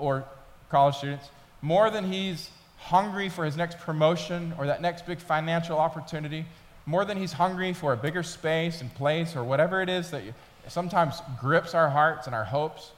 Or 0.00 0.24
college 0.70 0.96
students. 0.96 1.28
More 1.62 1.90
than 1.90 2.10
he's 2.10 2.50
hungry 2.78 3.28
for 3.28 3.44
his 3.44 3.56
next 3.56 3.78
promotion 3.80 4.54
or 4.58 4.66
that 4.66 4.80
next 4.80 5.06
big 5.06 5.18
financial 5.18 5.78
opportunity, 5.78 6.46
more 6.86 7.04
than 7.04 7.18
he's 7.18 7.32
hungry 7.32 7.72
for 7.72 7.92
a 7.92 7.96
bigger 7.96 8.22
space 8.22 8.80
and 8.80 8.92
place 8.94 9.36
or 9.36 9.44
whatever 9.44 9.82
it 9.82 9.88
is 9.88 10.10
that 10.10 10.22
sometimes 10.68 11.20
grips 11.38 11.74
our 11.74 11.90
hearts 11.90 12.26
and 12.26 12.34
our 12.34 12.44
hopes. 12.44 12.92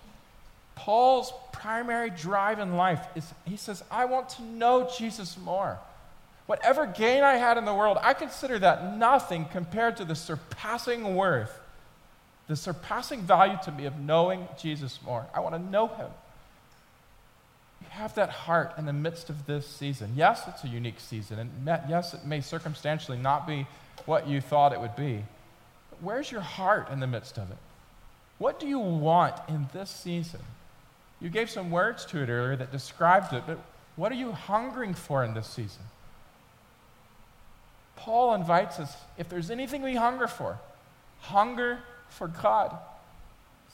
Paul's 0.74 1.32
primary 1.52 2.10
drive 2.10 2.58
in 2.58 2.76
life 2.76 3.04
is 3.14 3.32
he 3.44 3.56
says, 3.56 3.82
I 3.90 4.04
want 4.04 4.28
to 4.30 4.42
know 4.42 4.88
Jesus 4.96 5.36
more. 5.36 5.78
Whatever 6.46 6.86
gain 6.86 7.22
I 7.22 7.34
had 7.34 7.56
in 7.56 7.64
the 7.64 7.74
world, 7.74 7.98
I 8.00 8.14
consider 8.14 8.58
that 8.60 8.96
nothing 8.96 9.46
compared 9.46 9.96
to 9.98 10.04
the 10.04 10.14
surpassing 10.14 11.14
worth, 11.14 11.58
the 12.48 12.56
surpassing 12.56 13.22
value 13.22 13.58
to 13.64 13.72
me 13.72 13.86
of 13.86 13.98
knowing 13.98 14.48
Jesus 14.60 14.98
more. 15.04 15.26
I 15.34 15.40
want 15.40 15.54
to 15.54 15.60
know 15.60 15.88
him 15.88 16.08
have 17.92 18.14
that 18.14 18.30
heart 18.30 18.72
in 18.78 18.86
the 18.86 18.92
midst 18.92 19.28
of 19.28 19.44
this 19.44 19.66
season. 19.66 20.12
Yes, 20.16 20.44
it's 20.48 20.64
a 20.64 20.68
unique 20.68 20.98
season, 20.98 21.38
and 21.38 21.50
yes, 21.90 22.14
it 22.14 22.24
may 22.24 22.40
circumstantially 22.40 23.18
not 23.18 23.46
be 23.46 23.66
what 24.06 24.26
you 24.26 24.40
thought 24.40 24.72
it 24.72 24.80
would 24.80 24.96
be. 24.96 25.22
But 25.90 26.02
where's 26.02 26.32
your 26.32 26.40
heart 26.40 26.88
in 26.90 27.00
the 27.00 27.06
midst 27.06 27.36
of 27.36 27.50
it? 27.50 27.58
What 28.38 28.58
do 28.58 28.66
you 28.66 28.78
want 28.78 29.34
in 29.46 29.68
this 29.74 29.90
season? 29.90 30.40
You 31.20 31.28
gave 31.28 31.50
some 31.50 31.70
words 31.70 32.06
to 32.06 32.22
it 32.22 32.30
earlier 32.30 32.56
that 32.56 32.72
described 32.72 33.34
it, 33.34 33.42
but 33.46 33.58
what 33.96 34.10
are 34.10 34.16
you 34.16 34.32
hungering 34.32 34.94
for 34.94 35.22
in 35.22 35.34
this 35.34 35.46
season? 35.46 35.82
Paul 37.96 38.34
invites 38.34 38.80
us 38.80 38.96
if 39.18 39.28
there's 39.28 39.50
anything 39.50 39.82
we 39.82 39.96
hunger 39.96 40.26
for, 40.26 40.58
hunger 41.20 41.80
for 42.08 42.26
God. 42.26 42.74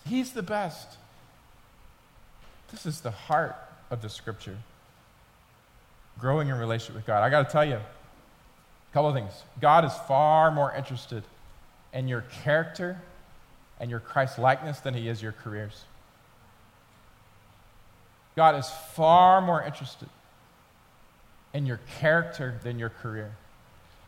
He's 0.09 0.33
the 0.33 0.43
best. 0.43 0.97
This 2.73 2.85
is 2.85 3.01
the 3.01 3.13
heart 3.13 3.55
of 3.91 4.03
the 4.03 4.09
scripture. 4.09 4.59
Growing 6.19 6.49
in 6.49 6.55
relationship 6.57 6.97
with 6.97 7.07
God. 7.07 7.23
I 7.23 7.31
got 7.31 7.47
to 7.47 7.53
tell 7.53 7.65
you 7.65 7.77
a 7.77 8.93
couple 8.93 9.09
of 9.09 9.15
things. 9.15 9.33
God 9.61 9.85
is 9.85 9.93
far 10.07 10.51
more 10.51 10.75
interested 10.75 11.23
in 11.93 12.09
your 12.09 12.23
character 12.43 13.01
and 13.81 13.91
your 13.91 14.01
Christ 14.01 14.39
likeness 14.39 14.81
than 14.81 14.95
he 14.95 15.09
is 15.09 15.23
your 15.23 15.33
careers. 15.33 15.85
God 18.37 18.57
is 18.57 18.69
far 18.95 19.41
more 19.41 19.63
interested 19.63 20.09
in 21.53 21.67
your 21.67 21.81
character 21.99 22.59
than 22.63 22.79
your 22.79 22.89
career. 22.89 23.33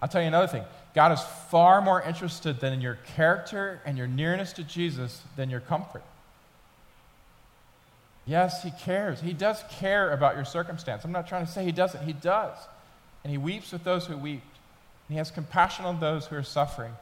I'll 0.02 0.08
tell 0.08 0.22
you 0.22 0.28
another 0.28 0.46
thing. 0.46 0.64
God 0.94 1.12
is 1.12 1.20
far 1.50 1.80
more 1.80 2.02
interested 2.02 2.60
than 2.60 2.72
in 2.72 2.80
your 2.80 2.98
character 3.16 3.80
and 3.84 3.98
your 3.98 4.06
nearness 4.06 4.52
to 4.54 4.64
Jesus 4.64 5.22
than 5.36 5.50
your 5.50 5.60
comfort. 5.60 6.02
Yes, 8.26 8.62
he 8.62 8.70
cares. 8.70 9.20
He 9.20 9.32
does 9.32 9.62
care 9.70 10.12
about 10.12 10.36
your 10.36 10.44
circumstance. 10.44 11.04
I'm 11.04 11.12
not 11.12 11.26
trying 11.26 11.46
to 11.46 11.50
say 11.50 11.64
he 11.64 11.72
doesn't. 11.72 12.04
He 12.04 12.12
does. 12.12 12.56
And 13.24 13.30
he 13.30 13.38
weeps 13.38 13.72
with 13.72 13.84
those 13.84 14.06
who 14.06 14.16
weep. 14.16 14.42
And 15.08 15.14
he 15.14 15.16
has 15.16 15.30
compassion 15.30 15.84
on 15.84 16.00
those 16.00 16.26
who 16.26 16.36
are 16.36 16.42
suffering. 16.42 16.92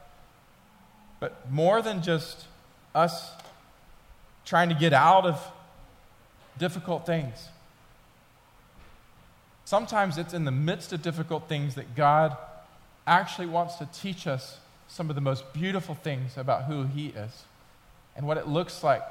But 1.19 1.51
more 1.51 1.81
than 1.81 2.01
just 2.01 2.45
us 2.95 3.31
trying 4.45 4.69
to 4.69 4.75
get 4.75 4.93
out 4.93 5.25
of 5.25 5.39
difficult 6.57 7.05
things, 7.05 7.49
sometimes 9.65 10.17
it's 10.17 10.33
in 10.33 10.45
the 10.45 10.51
midst 10.51 10.93
of 10.93 11.01
difficult 11.01 11.47
things 11.47 11.75
that 11.75 11.95
God 11.95 12.35
actually 13.05 13.47
wants 13.47 13.75
to 13.75 13.87
teach 13.93 14.25
us 14.25 14.57
some 14.87 15.09
of 15.09 15.15
the 15.15 15.21
most 15.21 15.53
beautiful 15.53 15.93
things 15.95 16.37
about 16.37 16.63
who 16.63 16.83
he 16.83 17.07
is 17.07 17.43
and 18.15 18.25
what 18.25 18.37
it 18.37 18.47
looks 18.47 18.83
like 18.83 19.03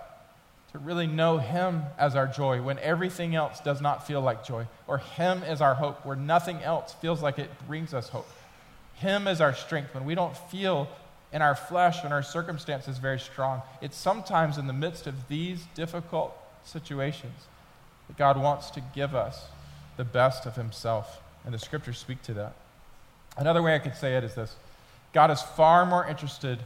to 0.73 0.79
really 0.79 1.07
know 1.07 1.39
Him 1.39 1.83
as 1.97 2.15
our 2.15 2.27
joy 2.27 2.61
when 2.61 2.79
everything 2.81 3.35
else 3.35 3.61
does 3.61 3.81
not 3.81 4.07
feel 4.07 4.21
like 4.21 4.45
joy, 4.45 4.67
or 4.87 4.99
Him 4.99 5.43
as 5.43 5.61
our 5.61 5.75
hope 5.75 6.05
where 6.05 6.17
nothing 6.17 6.63
else 6.63 6.95
feels 6.95 7.23
like 7.23 7.39
it 7.39 7.51
brings 7.67 7.95
us 7.95 8.09
hope. 8.09 8.29
Him 8.95 9.27
as 9.27 9.41
our 9.41 9.55
strength 9.55 9.95
when 9.95 10.05
we 10.05 10.15
don't 10.15 10.37
feel 10.37 10.89
in 11.33 11.43
our 11.43 11.55
flesh 11.55 12.05
and 12.05 12.13
our 12.13 12.23
circumstances 12.23 12.99
very 12.99 13.21
strong. 13.21 13.63
It's 13.81 13.97
sometimes 13.97 14.59
in 14.59 14.67
the 14.67 14.73
midst 14.73 15.07
of 15.07 15.29
these 15.29 15.63
difficult 15.75 16.37
situations 16.65 17.47
that 18.09 18.17
God 18.17 18.41
wants 18.41 18.71
to 18.71 18.83
give 18.95 19.15
us 19.15 19.47
the 19.97 20.05
best 20.05 20.47
of 20.47 20.57
Himself, 20.57 21.21
and 21.45 21.55
the 21.55 21.59
scriptures 21.59 21.99
speak 21.99 22.23
to 22.23 22.35
that. 22.35 22.55
Another 23.37 23.63
way 23.63 23.75
I 23.75 23.79
could 23.79 23.95
say 23.95 24.17
it 24.17 24.25
is 24.25 24.35
this 24.35 24.57
God 25.13 25.31
is 25.31 25.41
far 25.41 25.87
more 25.87 26.07
interested 26.07 26.59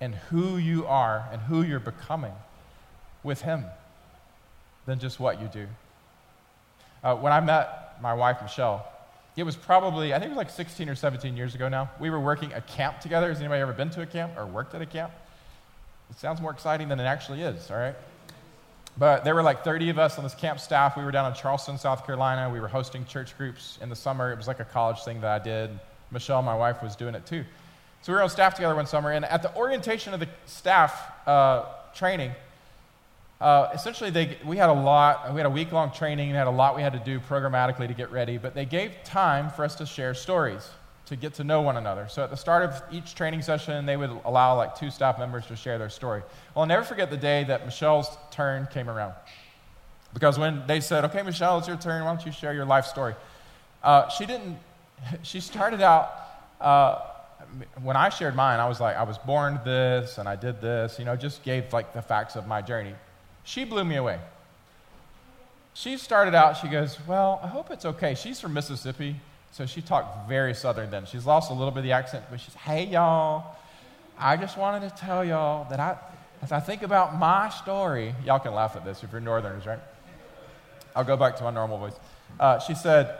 in 0.00 0.12
who 0.12 0.56
you 0.56 0.86
are 0.86 1.28
and 1.32 1.42
who 1.42 1.62
you're 1.62 1.80
becoming 1.80 2.32
with 3.22 3.42
Him 3.42 3.64
than 4.86 4.98
just 4.98 5.20
what 5.20 5.40
you 5.40 5.48
do. 5.48 5.66
Uh, 7.02 7.16
when 7.16 7.32
I 7.32 7.40
met 7.40 8.00
my 8.02 8.14
wife, 8.14 8.42
Michelle, 8.42 8.86
it 9.36 9.44
was 9.44 9.56
probably, 9.56 10.12
I 10.12 10.18
think 10.18 10.26
it 10.26 10.36
was 10.36 10.38
like 10.38 10.50
16 10.50 10.88
or 10.88 10.94
17 10.94 11.36
years 11.36 11.54
ago 11.54 11.68
now. 11.68 11.90
We 11.98 12.10
were 12.10 12.20
working 12.20 12.52
a 12.52 12.60
camp 12.60 13.00
together. 13.00 13.28
Has 13.28 13.38
anybody 13.38 13.60
ever 13.62 13.72
been 13.72 13.90
to 13.90 14.02
a 14.02 14.06
camp 14.06 14.36
or 14.36 14.44
worked 14.44 14.74
at 14.74 14.82
a 14.82 14.86
camp? 14.86 15.12
It 16.10 16.18
sounds 16.18 16.40
more 16.40 16.50
exciting 16.50 16.88
than 16.88 16.98
it 17.00 17.04
actually 17.04 17.42
is, 17.42 17.70
all 17.70 17.76
right? 17.76 17.94
But 18.98 19.24
there 19.24 19.34
were 19.34 19.42
like 19.42 19.64
30 19.64 19.90
of 19.90 19.98
us 19.98 20.18
on 20.18 20.24
this 20.24 20.34
camp 20.34 20.60
staff. 20.60 20.96
We 20.96 21.04
were 21.04 21.12
down 21.12 21.30
in 21.30 21.38
Charleston, 21.38 21.78
South 21.78 22.04
Carolina. 22.04 22.50
We 22.50 22.60
were 22.60 22.68
hosting 22.68 23.06
church 23.06 23.36
groups 23.38 23.78
in 23.80 23.88
the 23.88 23.96
summer. 23.96 24.32
It 24.32 24.36
was 24.36 24.46
like 24.46 24.60
a 24.60 24.64
college 24.64 25.02
thing 25.04 25.20
that 25.20 25.40
I 25.40 25.42
did. 25.42 25.70
Michelle, 26.10 26.42
my 26.42 26.54
wife, 26.54 26.82
was 26.82 26.96
doing 26.96 27.14
it 27.14 27.24
too. 27.24 27.44
So 28.02 28.12
we 28.12 28.16
were 28.16 28.22
on 28.22 28.30
staff 28.30 28.54
together 28.54 28.74
one 28.74 28.86
summer, 28.86 29.12
and 29.12 29.24
at 29.24 29.42
the 29.42 29.54
orientation 29.54 30.12
of 30.12 30.20
the 30.20 30.28
staff 30.46 31.12
uh, 31.26 31.66
training, 31.94 32.32
uh, 33.40 33.70
essentially, 33.72 34.10
they, 34.10 34.36
we 34.44 34.58
had 34.58 34.68
a 34.68 34.72
lot, 34.74 35.32
we 35.32 35.38
had 35.38 35.46
a 35.46 35.50
week 35.50 35.72
long 35.72 35.90
training 35.90 36.28
and 36.28 36.36
had 36.36 36.46
a 36.46 36.50
lot 36.50 36.76
we 36.76 36.82
had 36.82 36.92
to 36.92 36.98
do 36.98 37.18
programmatically 37.18 37.88
to 37.88 37.94
get 37.94 38.10
ready, 38.12 38.36
but 38.36 38.54
they 38.54 38.66
gave 38.66 38.92
time 39.02 39.48
for 39.48 39.64
us 39.64 39.74
to 39.76 39.86
share 39.86 40.12
stories, 40.12 40.68
to 41.06 41.16
get 41.16 41.32
to 41.34 41.44
know 41.44 41.62
one 41.62 41.78
another. 41.78 42.06
So 42.06 42.22
at 42.22 42.28
the 42.28 42.36
start 42.36 42.64
of 42.64 42.82
each 42.92 43.14
training 43.14 43.40
session, 43.40 43.86
they 43.86 43.96
would 43.96 44.10
allow 44.26 44.56
like 44.56 44.76
two 44.76 44.90
staff 44.90 45.18
members 45.18 45.46
to 45.46 45.56
share 45.56 45.78
their 45.78 45.88
story. 45.88 46.20
Well, 46.54 46.62
I'll 46.62 46.66
never 46.66 46.84
forget 46.84 47.10
the 47.10 47.16
day 47.16 47.44
that 47.44 47.64
Michelle's 47.64 48.10
turn 48.30 48.68
came 48.70 48.90
around. 48.90 49.14
Because 50.12 50.38
when 50.38 50.62
they 50.66 50.80
said, 50.80 51.06
okay, 51.06 51.22
Michelle, 51.22 51.58
it's 51.58 51.68
your 51.68 51.78
turn, 51.78 52.04
why 52.04 52.14
don't 52.14 52.26
you 52.26 52.32
share 52.32 52.52
your 52.52 52.66
life 52.66 52.84
story? 52.84 53.14
Uh, 53.82 54.08
she 54.10 54.26
didn't, 54.26 54.58
she 55.22 55.40
started 55.40 55.80
out, 55.80 56.12
uh, 56.60 57.00
when 57.82 57.96
I 57.96 58.10
shared 58.10 58.36
mine, 58.36 58.60
I 58.60 58.68
was 58.68 58.80
like, 58.80 58.96
I 58.96 59.02
was 59.04 59.16
born 59.16 59.60
this 59.64 60.18
and 60.18 60.28
I 60.28 60.36
did 60.36 60.60
this, 60.60 60.98
you 60.98 61.06
know, 61.06 61.16
just 61.16 61.42
gave 61.42 61.72
like 61.72 61.94
the 61.94 62.02
facts 62.02 62.36
of 62.36 62.46
my 62.46 62.60
journey. 62.60 62.94
She 63.44 63.64
blew 63.64 63.84
me 63.84 63.96
away. 63.96 64.18
She 65.74 65.96
started 65.96 66.34
out, 66.34 66.56
she 66.56 66.68
goes, 66.68 66.98
Well, 67.06 67.40
I 67.42 67.46
hope 67.46 67.70
it's 67.70 67.84
okay. 67.84 68.14
She's 68.14 68.40
from 68.40 68.52
Mississippi, 68.52 69.16
so 69.52 69.66
she 69.66 69.80
talked 69.80 70.28
very 70.28 70.54
southern 70.54 70.90
then. 70.90 71.06
She's 71.06 71.26
lost 71.26 71.50
a 71.50 71.54
little 71.54 71.70
bit 71.70 71.78
of 71.78 71.84
the 71.84 71.92
accent, 71.92 72.24
but 72.30 72.40
she's, 72.40 72.54
Hey, 72.54 72.84
y'all, 72.86 73.56
I 74.18 74.36
just 74.36 74.58
wanted 74.58 74.88
to 74.88 74.94
tell 74.94 75.24
y'all 75.24 75.68
that 75.70 75.80
I, 75.80 75.96
as 76.42 76.52
I 76.52 76.60
think 76.60 76.82
about 76.82 77.16
my 77.16 77.48
story, 77.48 78.14
y'all 78.24 78.38
can 78.38 78.52
laugh 78.52 78.76
at 78.76 78.84
this 78.84 79.02
if 79.02 79.12
you're 79.12 79.20
northerners, 79.20 79.66
right? 79.66 79.78
I'll 80.94 81.04
go 81.04 81.16
back 81.16 81.36
to 81.36 81.44
my 81.44 81.50
normal 81.50 81.78
voice. 81.78 81.94
Uh, 82.38 82.58
she 82.58 82.74
said, 82.74 83.16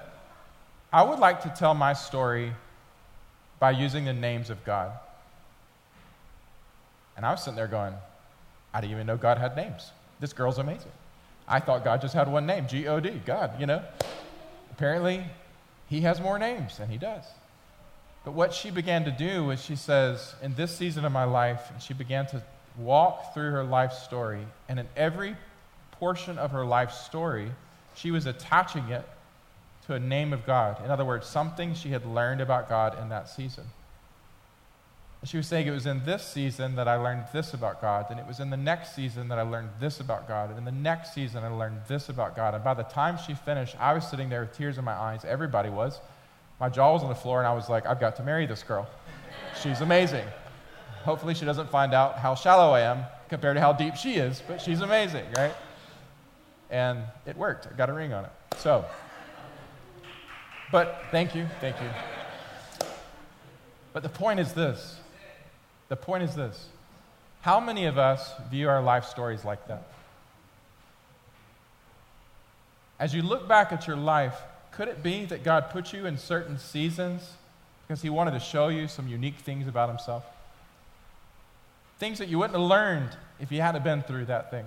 I 0.92 1.02
would 1.02 1.18
like 1.18 1.42
to 1.42 1.48
tell 1.56 1.74
my 1.74 1.92
story 1.92 2.52
by 3.60 3.70
using 3.70 4.04
the 4.06 4.12
names 4.12 4.50
of 4.50 4.64
God. 4.64 4.92
And 7.16 7.24
I 7.24 7.30
was 7.30 7.44
sitting 7.44 7.56
there 7.56 7.68
going, 7.68 7.94
I 8.72 8.80
didn't 8.80 8.92
even 8.92 9.06
know 9.06 9.16
God 9.16 9.38
had 9.38 9.54
names. 9.54 9.92
This 10.20 10.32
girl's 10.32 10.58
amazing. 10.58 10.92
I 11.48 11.58
thought 11.58 11.82
God 11.82 12.00
just 12.00 12.14
had 12.14 12.30
one 12.30 12.46
name, 12.46 12.66
G 12.68 12.86
O 12.86 13.00
D, 13.00 13.20
God, 13.24 13.58
you 13.58 13.66
know. 13.66 13.82
Apparently, 14.70 15.24
He 15.88 16.02
has 16.02 16.20
more 16.20 16.38
names, 16.38 16.78
than 16.78 16.88
He 16.88 16.98
does. 16.98 17.24
But 18.24 18.32
what 18.32 18.52
she 18.52 18.70
began 18.70 19.04
to 19.04 19.10
do 19.10 19.44
was 19.44 19.64
she 19.64 19.76
says, 19.76 20.34
in 20.42 20.54
this 20.54 20.76
season 20.76 21.04
of 21.04 21.12
my 21.12 21.24
life, 21.24 21.70
and 21.72 21.82
she 21.82 21.94
began 21.94 22.26
to 22.26 22.42
walk 22.78 23.34
through 23.34 23.50
her 23.50 23.64
life 23.64 23.92
story, 23.92 24.46
and 24.68 24.78
in 24.78 24.86
every 24.96 25.36
portion 25.92 26.38
of 26.38 26.50
her 26.50 26.64
life 26.64 26.92
story, 26.92 27.50
she 27.94 28.10
was 28.10 28.26
attaching 28.26 28.88
it 28.90 29.08
to 29.86 29.94
a 29.94 29.98
name 29.98 30.32
of 30.32 30.46
God. 30.46 30.84
In 30.84 30.90
other 30.90 31.04
words, 31.04 31.26
something 31.26 31.74
she 31.74 31.90
had 31.90 32.04
learned 32.04 32.40
about 32.40 32.68
God 32.68 32.98
in 33.00 33.08
that 33.08 33.28
season. 33.28 33.64
She 35.30 35.36
was 35.36 35.46
saying, 35.46 35.68
It 35.68 35.70
was 35.70 35.86
in 35.86 36.04
this 36.04 36.26
season 36.26 36.74
that 36.74 36.88
I 36.88 36.96
learned 36.96 37.26
this 37.32 37.54
about 37.54 37.80
God, 37.80 38.06
and 38.10 38.18
it 38.18 38.26
was 38.26 38.40
in 38.40 38.50
the 38.50 38.56
next 38.56 38.96
season 38.96 39.28
that 39.28 39.38
I 39.38 39.42
learned 39.42 39.68
this 39.78 40.00
about 40.00 40.26
God, 40.26 40.50
and 40.50 40.58
in 40.58 40.64
the 40.64 40.72
next 40.72 41.14
season 41.14 41.44
I 41.44 41.48
learned 41.48 41.82
this 41.86 42.08
about 42.08 42.34
God. 42.34 42.52
And 42.52 42.64
by 42.64 42.74
the 42.74 42.82
time 42.82 43.16
she 43.16 43.34
finished, 43.34 43.76
I 43.78 43.92
was 43.94 44.04
sitting 44.04 44.28
there 44.28 44.40
with 44.40 44.56
tears 44.56 44.76
in 44.76 44.84
my 44.84 44.92
eyes. 44.92 45.24
Everybody 45.24 45.70
was. 45.70 46.00
My 46.58 46.68
jaw 46.68 46.94
was 46.94 47.04
on 47.04 47.10
the 47.10 47.14
floor, 47.14 47.38
and 47.38 47.46
I 47.46 47.54
was 47.54 47.68
like, 47.68 47.86
I've 47.86 48.00
got 48.00 48.16
to 48.16 48.24
marry 48.24 48.44
this 48.44 48.64
girl. 48.64 48.88
She's 49.62 49.82
amazing. 49.82 50.26
Hopefully, 51.04 51.34
she 51.34 51.44
doesn't 51.44 51.70
find 51.70 51.94
out 51.94 52.18
how 52.18 52.34
shallow 52.34 52.72
I 52.72 52.80
am 52.80 53.04
compared 53.28 53.54
to 53.54 53.60
how 53.60 53.72
deep 53.72 53.94
she 53.94 54.14
is, 54.14 54.42
but 54.48 54.60
she's 54.60 54.80
amazing, 54.80 55.26
right? 55.36 55.54
And 56.70 57.04
it 57.24 57.36
worked. 57.36 57.68
I 57.68 57.76
got 57.76 57.88
a 57.88 57.92
ring 57.92 58.12
on 58.12 58.24
it. 58.24 58.32
So, 58.56 58.84
but 60.72 61.04
thank 61.12 61.36
you, 61.36 61.46
thank 61.60 61.80
you. 61.80 61.88
But 63.92 64.02
the 64.02 64.08
point 64.08 64.40
is 64.40 64.54
this 64.54 64.96
the 65.90 65.96
point 65.96 66.22
is 66.22 66.34
this 66.34 66.68
how 67.42 67.60
many 67.60 67.84
of 67.84 67.98
us 67.98 68.32
view 68.50 68.68
our 68.68 68.82
life 68.82 69.04
stories 69.04 69.44
like 69.44 69.68
that? 69.68 69.82
As 72.98 73.14
you 73.14 73.22
look 73.22 73.48
back 73.48 73.72
at 73.72 73.86
your 73.86 73.96
life, 73.96 74.38
could 74.72 74.88
it 74.88 75.02
be 75.02 75.24
that 75.26 75.42
God 75.42 75.70
put 75.70 75.92
you 75.92 76.06
in 76.06 76.18
certain 76.18 76.58
seasons 76.58 77.32
because 77.86 78.02
He 78.02 78.10
wanted 78.10 78.32
to 78.32 78.40
show 78.40 78.68
you 78.68 78.88
some 78.88 79.08
unique 79.08 79.36
things 79.36 79.66
about 79.66 79.88
Himself? 79.88 80.24
Things 81.98 82.18
that 82.18 82.28
you 82.28 82.38
wouldn't 82.38 82.58
have 82.58 82.68
learned 82.68 83.16
if 83.40 83.50
you 83.50 83.62
hadn't 83.62 83.84
been 83.84 84.02
through 84.02 84.26
that 84.26 84.50
thing. 84.50 84.66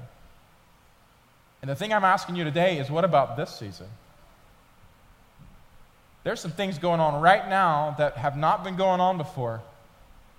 And 1.62 1.70
the 1.70 1.76
thing 1.76 1.94
I'm 1.94 2.04
asking 2.04 2.36
you 2.36 2.44
today 2.44 2.80
is 2.80 2.90
what 2.90 3.06
about 3.06 3.38
this 3.38 3.56
season? 3.56 3.88
There's 6.24 6.42
some 6.42 6.52
things 6.52 6.80
going 6.80 7.00
on 7.00 7.22
right 7.22 7.48
now 7.48 7.96
that 7.98 8.18
have 8.18 8.36
not 8.36 8.64
been 8.64 8.76
going 8.76 9.00
on 9.00 9.18
before. 9.18 9.62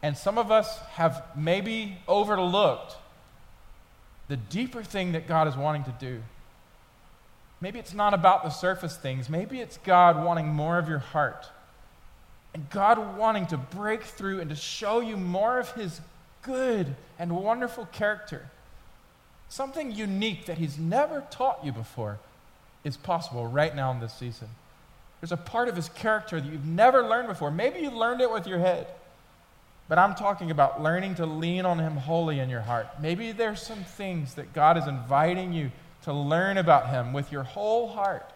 And 0.04 0.18
some 0.18 0.36
of 0.36 0.50
us 0.50 0.80
have 0.96 1.22
maybe 1.34 1.96
overlooked 2.06 2.94
the 4.28 4.36
deeper 4.36 4.82
thing 4.82 5.12
that 5.12 5.26
God 5.26 5.48
is 5.48 5.56
wanting 5.56 5.84
to 5.84 5.94
do. 5.98 6.22
Maybe 7.62 7.78
it's 7.78 7.94
not 7.94 8.12
about 8.12 8.44
the 8.44 8.50
surface 8.50 8.98
things. 8.98 9.30
Maybe 9.30 9.60
it's 9.60 9.78
God 9.78 10.22
wanting 10.22 10.48
more 10.48 10.76
of 10.76 10.90
your 10.90 10.98
heart. 10.98 11.46
And 12.52 12.68
God 12.68 13.16
wanting 13.16 13.46
to 13.46 13.56
break 13.56 14.02
through 14.02 14.40
and 14.40 14.50
to 14.50 14.56
show 14.56 15.00
you 15.00 15.16
more 15.16 15.58
of 15.58 15.72
His 15.72 16.02
good 16.42 16.94
and 17.18 17.34
wonderful 17.34 17.86
character. 17.86 18.50
Something 19.48 19.90
unique 19.90 20.44
that 20.44 20.58
He's 20.58 20.78
never 20.78 21.24
taught 21.30 21.64
you 21.64 21.72
before 21.72 22.18
is 22.84 22.98
possible 22.98 23.46
right 23.46 23.74
now 23.74 23.90
in 23.90 24.00
this 24.00 24.12
season. 24.12 24.48
There's 25.22 25.32
a 25.32 25.38
part 25.38 25.70
of 25.70 25.76
His 25.76 25.88
character 25.88 26.42
that 26.42 26.52
you've 26.52 26.66
never 26.66 27.02
learned 27.02 27.28
before. 27.28 27.50
Maybe 27.50 27.80
you 27.80 27.90
learned 27.90 28.20
it 28.20 28.30
with 28.30 28.46
your 28.46 28.58
head. 28.58 28.86
But 29.88 29.98
I'm 29.98 30.14
talking 30.14 30.50
about 30.50 30.82
learning 30.82 31.16
to 31.16 31.26
lean 31.26 31.66
on 31.66 31.78
Him 31.78 31.96
wholly 31.96 32.38
in 32.38 32.48
your 32.48 32.62
heart. 32.62 32.86
Maybe 33.00 33.32
there's 33.32 33.60
some 33.60 33.84
things 33.84 34.34
that 34.34 34.52
God 34.54 34.78
is 34.78 34.86
inviting 34.86 35.52
you 35.52 35.70
to 36.04 36.12
learn 36.12 36.56
about 36.56 36.88
Him 36.88 37.12
with 37.12 37.30
your 37.30 37.42
whole 37.42 37.88
heart 37.88 38.30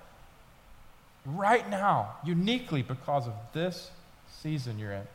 right 1.25 1.69
now, 1.69 2.15
uniquely 2.25 2.83
because 2.83 3.27
of 3.27 3.35
this 3.53 3.91
season 4.43 4.79
you're 4.79 4.93
in. 4.93 5.07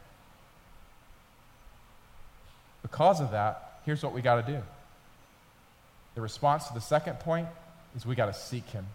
Because 2.82 3.22
of 3.22 3.32
that, 3.32 3.80
here's 3.86 4.04
what 4.04 4.14
we 4.14 4.22
got 4.22 4.46
to 4.46 4.52
do. 4.52 4.62
The 6.16 6.22
response 6.22 6.68
to 6.68 6.74
the 6.74 6.82
second 6.82 7.20
point 7.20 7.48
is 7.96 8.06
we 8.06 8.16
got 8.16 8.28
to 8.28 8.34
seek 8.34 8.68
Him. 8.70 8.86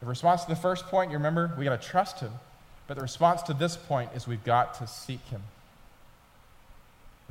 The 0.00 0.06
response 0.06 0.44
to 0.44 0.48
the 0.50 0.56
first 0.56 0.86
point, 0.86 1.10
you 1.10 1.16
remember, 1.16 1.52
we 1.58 1.64
got 1.64 1.80
to 1.80 1.88
trust 1.88 2.20
Him. 2.20 2.32
But 2.86 2.94
the 2.94 3.02
response 3.02 3.42
to 3.42 3.54
this 3.54 3.76
point 3.76 4.10
is 4.14 4.26
we've 4.26 4.44
got 4.44 4.74
to 4.74 4.86
seek 4.86 5.24
Him. 5.26 5.42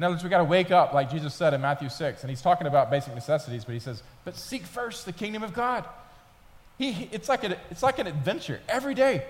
In 0.02 0.06
other 0.06 0.14
words, 0.16 0.24
we've 0.24 0.32
got 0.32 0.40
to 0.40 0.46
wake 0.46 0.72
up, 0.72 0.96
like 0.96 1.12
Jesus 1.12 1.32
said 1.32 1.54
in 1.54 1.62
Matthew 1.62 1.88
6. 1.88 2.24
And 2.24 2.30
he's 2.32 2.42
talking 2.42 2.66
about 2.66 2.90
basic 2.90 3.14
necessities, 3.14 3.66
but 3.66 3.74
he 3.74 3.80
says, 3.80 4.02
But 4.26 4.36
seek 4.36 4.64
first 4.64 5.06
the 5.06 5.14
kingdom 5.14 5.44
of 5.44 5.54
God. 5.54 5.86
He, 6.80 7.08
it's, 7.12 7.30
like 7.30 7.44
a, 7.44 7.56
it's 7.70 7.84
like 7.84 8.00
an 8.00 8.08
adventure 8.08 8.62
every 8.68 8.96
day. 8.96 9.24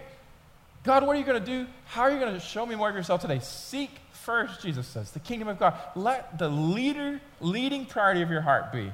God, 0.86 1.06
what 1.06 1.18
are 1.18 1.20
you 1.20 1.26
going 1.26 1.44
to 1.44 1.46
do? 1.46 1.68
How 1.88 2.04
are 2.04 2.12
you 2.12 2.20
going 2.20 2.34
to 2.34 2.40
show 2.40 2.66
me 2.66 2.76
more 2.76 2.90
of 2.90 2.96
yourself 2.96 3.20
today? 3.20 3.40
Seek 3.40 3.90
first, 4.14 4.62
Jesus 4.62 4.88
says, 4.88 5.12
the 5.12 5.20
kingdom 5.20 5.50
of 5.50 5.60
God. 5.60 5.74
Let 5.94 6.40
the 6.40 6.48
leader, 6.48 7.20
leading 7.42 7.86
priority 7.86 8.22
of 8.22 8.30
your 8.32 8.40
heart 8.40 8.72
be 8.72 8.94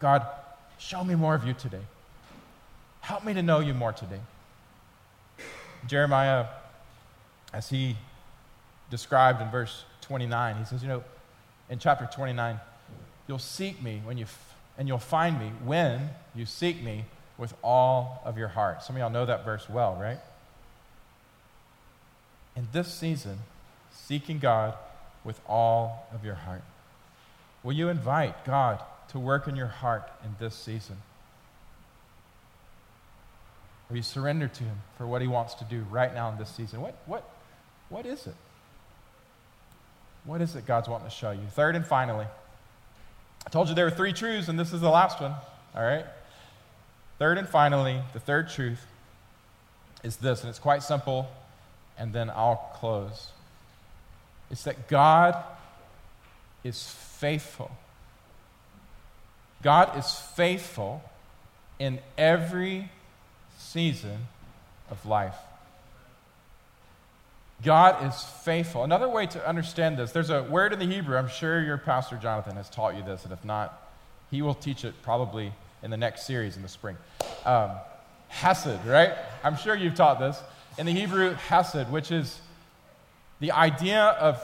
God, 0.00 0.26
show 0.76 1.04
me 1.04 1.14
more 1.14 1.36
of 1.36 1.46
you 1.46 1.52
today. 1.52 1.86
Help 3.00 3.24
me 3.24 3.32
to 3.32 3.42
know 3.42 3.60
you 3.60 3.74
more 3.74 3.92
today. 3.92 4.18
Jeremiah, 5.86 6.46
as 7.52 7.68
he 7.68 7.96
described 8.90 9.40
in 9.40 9.48
verse 9.48 9.84
29. 10.12 10.56
He 10.56 10.64
says, 10.66 10.82
You 10.82 10.88
know, 10.88 11.04
in 11.70 11.78
chapter 11.78 12.06
29, 12.12 12.60
you'll 13.26 13.38
seek 13.38 13.82
me 13.82 14.02
when 14.04 14.18
you, 14.18 14.24
f- 14.24 14.54
and 14.76 14.86
you'll 14.86 14.98
find 14.98 15.40
me 15.40 15.50
when 15.64 16.10
you 16.34 16.44
seek 16.44 16.82
me 16.82 17.06
with 17.38 17.54
all 17.64 18.20
of 18.26 18.36
your 18.36 18.48
heart. 18.48 18.82
Some 18.82 18.94
of 18.94 19.00
y'all 19.00 19.08
know 19.08 19.24
that 19.24 19.42
verse 19.42 19.70
well, 19.70 19.96
right? 19.98 20.18
In 22.54 22.68
this 22.72 22.92
season, 22.92 23.38
seeking 23.90 24.38
God 24.38 24.74
with 25.24 25.40
all 25.48 26.06
of 26.12 26.26
your 26.26 26.34
heart. 26.34 26.62
Will 27.62 27.72
you 27.72 27.88
invite 27.88 28.44
God 28.44 28.82
to 29.12 29.18
work 29.18 29.48
in 29.48 29.56
your 29.56 29.66
heart 29.66 30.10
in 30.22 30.36
this 30.38 30.54
season? 30.54 30.98
Will 33.88 33.96
you 33.96 34.02
surrender 34.02 34.48
to 34.48 34.64
Him 34.64 34.82
for 34.98 35.06
what 35.06 35.22
He 35.22 35.28
wants 35.28 35.54
to 35.54 35.64
do 35.64 35.86
right 35.90 36.12
now 36.12 36.30
in 36.30 36.36
this 36.36 36.50
season? 36.50 36.82
What, 36.82 36.96
what, 37.06 37.30
what 37.88 38.04
is 38.04 38.26
it? 38.26 38.34
What 40.24 40.40
is 40.40 40.54
it 40.54 40.66
God's 40.66 40.88
wanting 40.88 41.08
to 41.08 41.14
show 41.14 41.30
you? 41.32 41.40
Third 41.50 41.74
and 41.74 41.86
finally, 41.86 42.26
I 43.46 43.50
told 43.50 43.68
you 43.68 43.74
there 43.74 43.84
were 43.84 43.90
three 43.90 44.12
truths, 44.12 44.48
and 44.48 44.58
this 44.58 44.72
is 44.72 44.80
the 44.80 44.90
last 44.90 45.20
one, 45.20 45.34
all 45.74 45.82
right? 45.82 46.06
Third 47.18 47.38
and 47.38 47.48
finally, 47.48 48.00
the 48.12 48.20
third 48.20 48.48
truth 48.48 48.84
is 50.02 50.16
this, 50.16 50.40
and 50.40 50.50
it's 50.50 50.58
quite 50.58 50.82
simple, 50.82 51.28
and 51.98 52.12
then 52.12 52.30
I'll 52.30 52.70
close. 52.74 53.30
It's 54.50 54.64
that 54.64 54.88
God 54.88 55.42
is 56.62 56.88
faithful. 56.88 57.70
God 59.62 59.96
is 59.96 60.12
faithful 60.12 61.02
in 61.78 61.98
every 62.16 62.90
season 63.58 64.26
of 64.90 65.04
life. 65.06 65.36
God 67.62 68.04
is 68.06 68.22
faithful. 68.44 68.82
Another 68.82 69.08
way 69.08 69.26
to 69.26 69.48
understand 69.48 69.96
this, 69.96 70.12
there's 70.12 70.30
a 70.30 70.42
word 70.42 70.72
in 70.72 70.78
the 70.78 70.86
Hebrew, 70.86 71.16
I'm 71.16 71.28
sure 71.28 71.62
your 71.62 71.78
pastor 71.78 72.16
Jonathan 72.16 72.56
has 72.56 72.68
taught 72.68 72.96
you 72.96 73.02
this, 73.02 73.24
and 73.24 73.32
if 73.32 73.44
not, 73.44 73.90
he 74.30 74.42
will 74.42 74.54
teach 74.54 74.84
it 74.84 74.94
probably 75.02 75.52
in 75.82 75.90
the 75.90 75.96
next 75.96 76.26
series 76.26 76.56
in 76.56 76.62
the 76.62 76.68
spring. 76.68 76.96
Um, 77.44 77.70
hesed, 78.28 78.84
right? 78.86 79.12
I'm 79.44 79.56
sure 79.56 79.74
you've 79.74 79.94
taught 79.94 80.18
this. 80.18 80.40
In 80.78 80.86
the 80.86 80.92
Hebrew, 80.92 81.34
hesed, 81.34 81.90
which 81.90 82.10
is 82.10 82.40
the 83.40 83.52
idea 83.52 84.02
of 84.02 84.42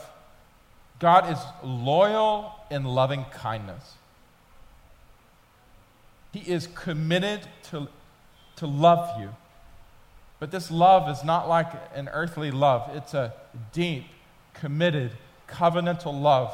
God 0.99 1.31
is 1.31 1.39
loyal 1.63 2.53
in 2.69 2.83
loving 2.83 3.25
kindness. 3.31 3.95
He 6.31 6.39
is 6.39 6.67
committed 6.67 7.41
to, 7.71 7.87
to 8.57 8.67
love 8.67 9.19
you. 9.19 9.29
But 10.39 10.51
this 10.51 10.71
love 10.71 11.09
is 11.09 11.23
not 11.23 11.49
like 11.49 11.67
an 11.93 12.09
earthly 12.09 12.49
love, 12.49 12.89
it's 12.95 13.13
a 13.13 13.33
deep, 13.73 14.05
committed, 14.53 15.11
covenantal 15.47 16.19
love. 16.19 16.53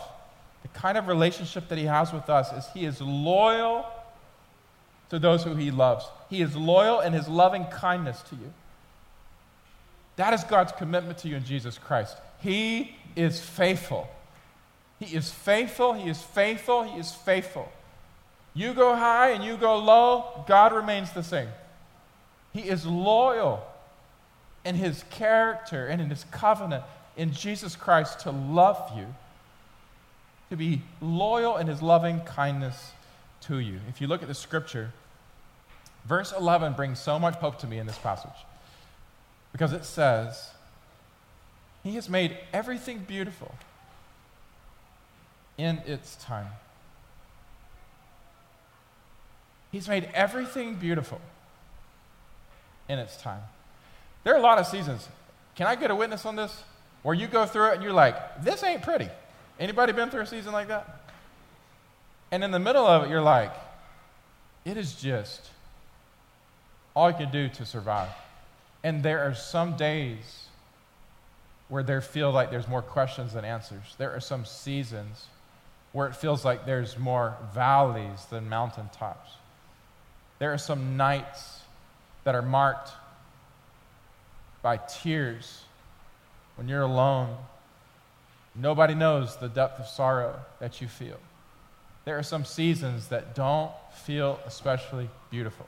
The 0.63 0.67
kind 0.69 0.97
of 0.97 1.07
relationship 1.07 1.67
that 1.69 1.77
He 1.77 1.85
has 1.85 2.11
with 2.11 2.29
us 2.29 2.51
is 2.51 2.67
He 2.73 2.85
is 2.85 2.99
loyal 2.99 3.85
to 5.09 5.19
those 5.19 5.43
who 5.43 5.55
He 5.55 5.69
loves, 5.69 6.05
He 6.29 6.41
is 6.41 6.55
loyal 6.55 6.99
in 6.99 7.13
His 7.13 7.27
loving 7.27 7.65
kindness 7.65 8.21
to 8.29 8.35
you. 8.35 8.51
That 10.15 10.33
is 10.33 10.43
God's 10.43 10.71
commitment 10.71 11.19
to 11.19 11.27
you 11.27 11.35
in 11.35 11.43
Jesus 11.43 11.77
Christ. 11.77 12.17
He 12.39 12.95
is 13.15 13.39
faithful. 13.39 14.09
He 14.99 15.13
is 15.13 15.29
faithful. 15.29 15.93
He 15.93 16.09
is 16.09 16.21
faithful. 16.21 16.83
He 16.83 16.99
is 16.99 17.11
faithful. 17.11 17.69
You 18.53 18.73
go 18.73 18.95
high 18.95 19.31
and 19.31 19.43
you 19.43 19.57
go 19.57 19.77
low, 19.77 20.45
God 20.47 20.71
remains 20.71 21.11
the 21.11 21.21
same. 21.21 21.49
He 22.53 22.61
is 22.61 22.85
loyal 22.85 23.67
in 24.65 24.75
his 24.75 25.03
character 25.11 25.87
and 25.87 26.01
in 26.01 26.09
his 26.09 26.25
covenant 26.31 26.83
in 27.15 27.31
Jesus 27.31 27.75
Christ 27.75 28.21
to 28.21 28.31
love 28.31 28.91
you, 28.97 29.05
to 30.49 30.57
be 30.57 30.81
loyal 30.99 31.57
in 31.57 31.67
his 31.67 31.81
loving 31.81 32.19
kindness 32.21 32.91
to 33.41 33.59
you. 33.59 33.79
If 33.87 34.01
you 34.01 34.07
look 34.07 34.21
at 34.21 34.27
the 34.27 34.33
scripture, 34.33 34.91
verse 36.05 36.33
11 36.37 36.73
brings 36.73 36.99
so 36.99 37.19
much 37.19 37.35
hope 37.35 37.59
to 37.59 37.67
me 37.67 37.77
in 37.77 37.87
this 37.87 37.97
passage 37.97 38.31
because 39.51 39.71
it 39.71 39.85
says, 39.85 40.49
He 41.83 41.95
has 41.95 42.09
made 42.09 42.37
everything 42.51 42.99
beautiful 42.99 43.55
in 45.57 45.77
its 45.85 46.15
time. 46.15 46.47
He's 49.71 49.87
made 49.87 50.09
everything 50.13 50.75
beautiful 50.75 51.21
in 52.89 52.99
its 52.99 53.17
time. 53.17 53.41
There 54.25 54.33
are 54.33 54.37
a 54.37 54.41
lot 54.41 54.57
of 54.57 54.65
seasons. 54.65 55.07
Can 55.55 55.67
I 55.67 55.75
get 55.75 55.91
a 55.91 55.95
witness 55.95 56.25
on 56.25 56.35
this? 56.35 56.63
Where 57.03 57.15
you 57.15 57.27
go 57.27 57.45
through 57.45 57.69
it 57.69 57.73
and 57.75 57.83
you're 57.83 57.93
like, 57.93 58.43
this 58.43 58.63
ain't 58.63 58.81
pretty. 58.81 59.07
Anybody 59.59 59.93
been 59.93 60.09
through 60.09 60.21
a 60.21 60.25
season 60.25 60.51
like 60.51 60.67
that? 60.67 61.13
And 62.31 62.43
in 62.43 62.49
the 62.49 62.59
middle 62.59 62.85
of 62.85 63.03
it, 63.03 63.09
you're 63.09 63.21
like, 63.21 63.53
it 64.65 64.77
is 64.77 64.95
just 64.95 65.51
all 66.95 67.11
you 67.11 67.15
can 67.15 67.31
do 67.31 67.49
to 67.49 67.65
survive. 67.65 68.09
And 68.83 69.03
there 69.03 69.19
are 69.19 69.35
some 69.35 69.77
days 69.77 70.47
where 71.69 71.83
there 71.83 72.01
feel 72.01 72.31
like 72.31 72.49
there's 72.49 72.67
more 72.67 72.81
questions 72.81 73.33
than 73.33 73.45
answers. 73.45 73.95
There 73.99 74.11
are 74.11 74.19
some 74.19 74.43
seasons 74.43 75.27
where 75.91 76.07
it 76.07 76.15
feels 76.15 76.43
like 76.43 76.65
there's 76.65 76.97
more 76.97 77.37
valleys 77.53 78.25
than 78.31 78.49
mountaintops. 78.49 79.29
There 80.39 80.51
are 80.51 80.57
some 80.57 80.97
nights 80.97 81.61
that 82.23 82.33
are 82.33 82.41
marked 82.41 82.91
by 84.65 84.77
tears 84.77 85.61
when 86.55 86.67
you're 86.67 86.81
alone. 86.81 87.37
Nobody 88.55 88.95
knows 88.95 89.37
the 89.37 89.47
depth 89.47 89.79
of 89.79 89.85
sorrow 89.85 90.39
that 90.59 90.81
you 90.81 90.87
feel. 90.87 91.19
There 92.03 92.17
are 92.17 92.23
some 92.23 92.45
seasons 92.45 93.09
that 93.09 93.35
don't 93.35 93.69
feel 93.93 94.39
especially 94.47 95.07
beautiful. 95.29 95.67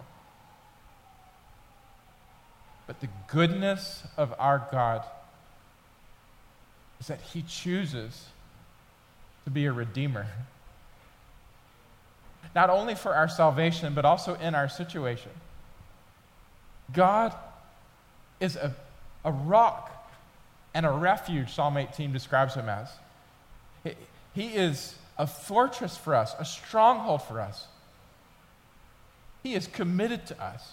But 2.87 2.99
the 2.99 3.09
goodness 3.27 4.03
of 4.17 4.33
our 4.39 4.67
God 4.71 5.03
is 6.99 7.05
that 7.05 7.21
He 7.21 7.43
chooses 7.43 8.29
to 9.43 9.51
be 9.51 9.67
a 9.67 9.71
redeemer. 9.71 10.25
Not 12.55 12.71
only 12.71 12.95
for 12.95 13.13
our 13.13 13.29
salvation, 13.29 13.93
but 13.93 14.05
also 14.05 14.33
in 14.33 14.55
our 14.55 14.67
situation. 14.67 15.31
God 16.91 17.35
is 18.39 18.55
a, 18.55 18.75
a 19.27 19.31
rock 19.31 19.91
and 20.73 20.85
a 20.85 20.91
refuge, 20.91 21.53
Psalm 21.53 21.75
18 21.75 22.13
describes 22.13 22.55
him 22.55 22.69
as. 22.69 22.89
He, 24.33 24.47
is 24.55 24.95
a 25.17 25.27
fortress 25.27 25.97
for 25.97 26.15
us, 26.15 26.33
a 26.39 26.45
stronghold 26.45 27.23
for 27.23 27.41
us. 27.41 27.67
He 29.43 29.53
is 29.53 29.67
committed 29.67 30.25
to 30.27 30.41
us. 30.41 30.71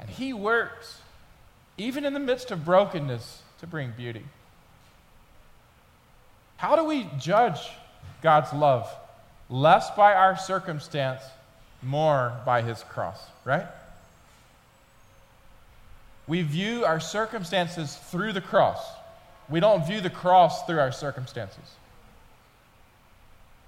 And 0.00 0.10
He 0.10 0.32
works, 0.32 1.00
even 1.78 2.04
in 2.04 2.12
the 2.12 2.20
midst 2.20 2.50
of 2.50 2.64
brokenness, 2.64 3.42
to 3.60 3.66
bring 3.66 3.92
beauty. 3.96 4.24
How 6.56 6.74
do 6.76 6.84
we 6.84 7.08
judge 7.18 7.60
God's 8.20 8.52
love? 8.52 8.92
Less 9.48 9.90
by 9.90 10.14
our 10.14 10.36
circumstance, 10.36 11.22
more 11.82 12.32
by 12.44 12.62
his 12.62 12.82
cross, 12.84 13.20
right? 13.44 13.66
We 16.26 16.42
view 16.42 16.84
our 16.84 17.00
circumstances 17.00 17.96
through 17.96 18.32
the 18.32 18.40
cross. 18.40 18.84
We 19.48 19.60
don't 19.60 19.86
view 19.86 20.00
the 20.00 20.10
cross 20.10 20.64
through 20.66 20.78
our 20.78 20.92
circumstances. 20.92 21.76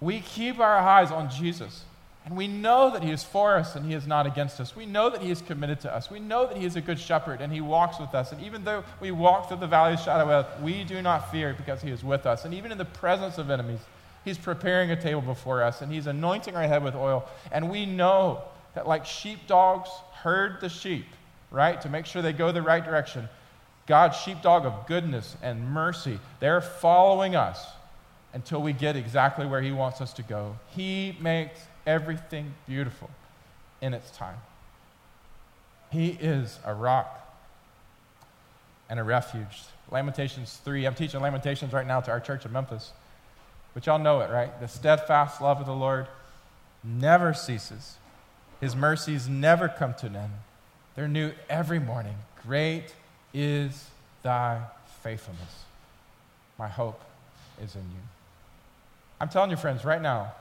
We 0.00 0.20
keep 0.20 0.60
our 0.60 0.76
eyes 0.78 1.10
on 1.10 1.30
Jesus. 1.30 1.84
And 2.24 2.36
we 2.36 2.48
know 2.48 2.90
that 2.90 3.02
He 3.02 3.10
is 3.10 3.22
for 3.22 3.56
us 3.56 3.76
and 3.76 3.84
He 3.84 3.92
is 3.92 4.06
not 4.06 4.26
against 4.26 4.58
us. 4.58 4.74
We 4.74 4.86
know 4.86 5.10
that 5.10 5.20
He 5.20 5.30
is 5.30 5.42
committed 5.42 5.80
to 5.80 5.94
us. 5.94 6.10
We 6.10 6.20
know 6.20 6.46
that 6.46 6.56
He 6.56 6.64
is 6.64 6.74
a 6.74 6.80
good 6.80 6.98
shepherd 6.98 7.42
and 7.42 7.52
He 7.52 7.60
walks 7.60 7.98
with 7.98 8.14
us. 8.14 8.32
And 8.32 8.40
even 8.42 8.64
though 8.64 8.82
we 9.00 9.10
walk 9.10 9.48
through 9.48 9.58
the 9.58 9.66
valley 9.66 9.94
of 9.94 10.00
shadow 10.00 10.30
of 10.30 10.46
death, 10.46 10.60
we 10.62 10.84
do 10.84 11.02
not 11.02 11.30
fear 11.30 11.54
because 11.54 11.82
He 11.82 11.90
is 11.90 12.02
with 12.02 12.24
us. 12.24 12.46
And 12.46 12.54
even 12.54 12.72
in 12.72 12.78
the 12.78 12.86
presence 12.86 13.36
of 13.36 13.50
enemies, 13.50 13.80
He's 14.24 14.38
preparing 14.38 14.90
a 14.90 15.00
table 15.00 15.20
before 15.20 15.62
us 15.62 15.82
and 15.82 15.92
He's 15.92 16.06
anointing 16.06 16.56
our 16.56 16.62
head 16.62 16.82
with 16.82 16.94
oil. 16.94 17.28
And 17.52 17.70
we 17.70 17.84
know 17.84 18.42
that, 18.74 18.88
like 18.88 19.04
sheepdogs 19.04 19.90
herd 20.14 20.62
the 20.62 20.70
sheep, 20.70 21.06
right, 21.54 21.80
to 21.80 21.88
make 21.88 22.04
sure 22.04 22.20
they 22.20 22.32
go 22.32 22.52
the 22.52 22.62
right 22.62 22.84
direction, 22.84 23.28
God's 23.86 24.16
sheepdog 24.18 24.66
of 24.66 24.86
goodness 24.86 25.36
and 25.42 25.66
mercy, 25.68 26.18
they're 26.40 26.60
following 26.60 27.36
us 27.36 27.66
until 28.32 28.60
we 28.60 28.72
get 28.72 28.96
exactly 28.96 29.46
where 29.46 29.62
He 29.62 29.72
wants 29.72 30.00
us 30.00 30.12
to 30.14 30.22
go. 30.22 30.56
He 30.68 31.16
makes 31.20 31.60
everything 31.86 32.54
beautiful 32.66 33.08
in 33.80 33.94
its 33.94 34.10
time. 34.10 34.38
He 35.90 36.10
is 36.20 36.58
a 36.64 36.74
rock 36.74 37.20
and 38.90 38.98
a 38.98 39.04
refuge. 39.04 39.62
Lamentations 39.90 40.58
3. 40.64 40.86
I'm 40.86 40.94
teaching 40.94 41.20
Lamentations 41.20 41.72
right 41.72 41.86
now 41.86 42.00
to 42.00 42.10
our 42.10 42.20
church 42.20 42.44
in 42.44 42.52
Memphis. 42.52 42.92
But 43.74 43.86
y'all 43.86 43.98
know 43.98 44.20
it, 44.20 44.30
right? 44.30 44.58
The 44.60 44.68
steadfast 44.68 45.40
love 45.40 45.60
of 45.60 45.66
the 45.66 45.74
Lord 45.74 46.06
never 46.82 47.32
ceases, 47.32 47.96
His 48.60 48.74
mercies 48.74 49.28
never 49.28 49.68
come 49.68 49.94
to 49.94 50.06
an 50.06 50.16
end. 50.16 50.32
They're 50.94 51.08
new 51.08 51.32
every 51.48 51.78
morning. 51.78 52.14
Great 52.46 52.94
is 53.32 53.88
thy 54.22 54.62
faithfulness. 55.02 55.64
My 56.58 56.68
hope 56.68 57.00
is 57.62 57.74
in 57.74 57.82
you. 57.82 58.00
I'm 59.20 59.28
telling 59.28 59.50
you, 59.50 59.56
friends, 59.56 59.84
right 59.84 60.00
now, 60.00 60.32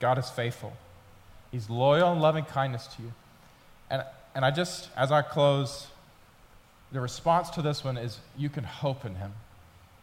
God 0.00 0.18
is 0.18 0.28
faithful. 0.28 0.72
He's 1.50 1.70
loyal 1.70 2.12
and 2.12 2.20
loving 2.20 2.44
kindness 2.44 2.86
to 2.88 3.02
you. 3.02 3.12
And, 3.88 4.04
and 4.34 4.44
I 4.44 4.50
just, 4.50 4.90
as 4.96 5.10
I 5.10 5.22
close, 5.22 5.86
the 6.92 7.00
response 7.00 7.50
to 7.50 7.62
this 7.62 7.84
one 7.84 7.96
is 7.96 8.18
you 8.36 8.48
can 8.48 8.64
hope 8.64 9.04
in 9.04 9.14
Him. 9.14 9.32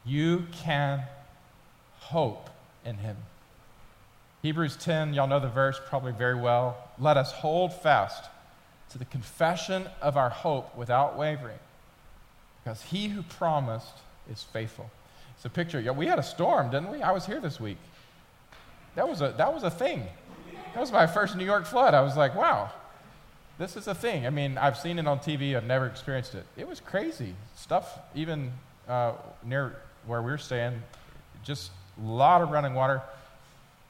You 0.06 0.48
can 0.52 1.04
hope 2.00 2.50
in 2.86 2.98
Him. 2.98 3.18
Hebrews 4.42 4.76
10, 4.78 5.14
y'all 5.14 5.28
know 5.28 5.40
the 5.40 5.48
verse 5.48 5.80
probably 5.88 6.12
very 6.12 6.36
well. 6.36 6.78
Let 7.00 7.18
us 7.18 7.32
hold 7.32 7.74
fast 7.74 8.26
to 8.94 9.00
the 9.00 9.06
confession 9.06 9.88
of 10.02 10.18
our 10.18 10.30
hope 10.30 10.76
without 10.78 11.18
wavering, 11.18 11.58
because 12.64 12.82
He 12.84 13.10
who 13.10 13.24
promised 13.24 13.94
is 14.32 14.44
faithful. 14.44 14.90
It's 15.36 15.46
a 15.46 15.50
picture. 15.50 15.80
Yeah, 15.80 15.92
we 15.92 16.06
had 16.06 16.20
a 16.20 16.24
storm, 16.24 16.70
didn't 16.70 16.92
we? 16.92 17.02
I 17.02 17.12
was 17.12 17.26
here 17.26 17.40
this 17.40 17.60
week. 17.60 17.78
That 18.96 19.10
was 19.10 19.22
a, 19.22 19.34
that 19.38 19.54
was 19.54 19.64
a 19.64 19.72
thing. 19.72 20.06
That 20.74 20.80
was 20.80 20.92
my 20.92 21.08
first 21.08 21.36
New 21.36 21.44
York 21.44 21.66
flood. 21.66 21.94
I 21.96 22.02
was 22.02 22.16
like, 22.16 22.36
wow, 22.36 22.72
this 23.58 23.76
is 23.76 23.88
a 23.88 23.96
thing. 23.96 24.28
I 24.28 24.30
mean, 24.30 24.60
I've 24.60 24.78
seen 24.78 25.00
it 25.00 25.08
on 25.08 25.20
TV, 25.20 25.58
I've 25.58 25.66
never 25.66 25.88
experienced 25.88 26.36
it. 26.36 26.46
It 26.56 26.68
was 26.68 26.80
crazy. 26.80 27.34
Stuff, 27.56 28.00
even 28.14 28.52
uh, 28.88 29.14
near 29.44 29.76
where 30.06 30.22
we 30.22 30.32
we're 30.32 30.38
staying, 30.38 30.82
just 31.44 31.72
a 32.00 32.06
lot 32.06 32.42
of 32.42 32.52
running 32.52 32.76
water. 32.76 33.02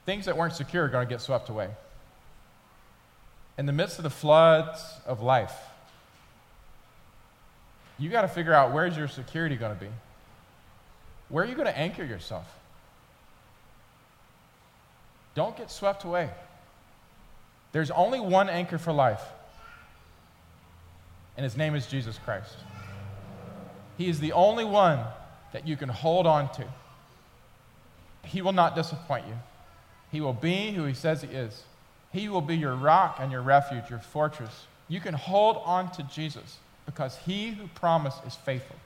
Things 0.06 0.24
that 0.24 0.36
weren't 0.36 0.54
secure 0.54 0.84
are 0.84 0.88
going 0.88 1.06
to 1.06 1.12
get 1.12 1.20
swept 1.20 1.50
away. 1.50 1.68
In 3.56 3.66
the 3.66 3.72
midst 3.72 3.98
of 3.98 4.02
the 4.02 4.10
floods 4.10 4.82
of 5.06 5.22
life, 5.22 5.54
you 7.98 8.10
got 8.10 8.22
to 8.22 8.28
figure 8.28 8.52
out 8.52 8.72
where's 8.72 8.96
your 8.96 9.08
security 9.08 9.56
going 9.56 9.74
to 9.74 9.80
be? 9.80 9.90
Where 11.28 11.44
are 11.44 11.46
you 11.46 11.54
going 11.54 11.66
to 11.66 11.78
anchor 11.78 12.04
yourself? 12.04 12.46
Don't 15.34 15.56
get 15.56 15.70
swept 15.70 16.04
away. 16.04 16.30
There's 17.72 17.90
only 17.90 18.20
one 18.20 18.48
anchor 18.48 18.78
for 18.78 18.92
life, 18.92 19.22
and 21.36 21.42
his 21.42 21.56
name 21.56 21.74
is 21.74 21.86
Jesus 21.86 22.18
Christ. 22.24 22.56
He 23.98 24.08
is 24.08 24.20
the 24.20 24.32
only 24.32 24.64
one 24.64 25.00
that 25.52 25.66
you 25.66 25.76
can 25.76 25.88
hold 25.88 26.26
on 26.26 26.52
to. 26.54 26.64
He 28.24 28.42
will 28.42 28.52
not 28.52 28.74
disappoint 28.74 29.26
you. 29.26 29.34
He 30.10 30.20
will 30.20 30.32
be 30.32 30.72
who 30.72 30.84
he 30.84 30.94
says 30.94 31.22
he 31.22 31.28
is. 31.28 31.62
He 32.14 32.28
will 32.28 32.40
be 32.40 32.56
your 32.56 32.76
rock 32.76 33.18
and 33.20 33.32
your 33.32 33.42
refuge, 33.42 33.90
your 33.90 33.98
fortress. 33.98 34.66
You 34.88 35.00
can 35.00 35.14
hold 35.14 35.60
on 35.64 35.90
to 35.92 36.04
Jesus 36.04 36.58
because 36.86 37.16
he 37.16 37.48
who 37.48 37.66
promised 37.74 38.24
is 38.24 38.36
faithful. 38.36 38.76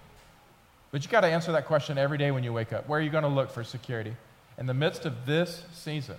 But 0.91 1.05
you 1.05 1.11
got 1.11 1.21
to 1.21 1.27
answer 1.27 1.53
that 1.53 1.67
question 1.67 1.99
every 1.99 2.17
day 2.17 2.31
when 2.31 2.43
you 2.43 2.55
wake 2.55 2.73
up. 2.73 2.89
Where 2.89 2.99
are 2.99 3.03
you 3.03 3.11
going 3.11 3.25
to 3.25 3.29
look 3.29 3.51
for 3.51 3.63
security? 3.63 4.17
In 4.57 4.65
the 4.65 4.73
midst 4.73 5.05
of 5.05 5.27
this 5.27 5.63
season, 5.75 6.17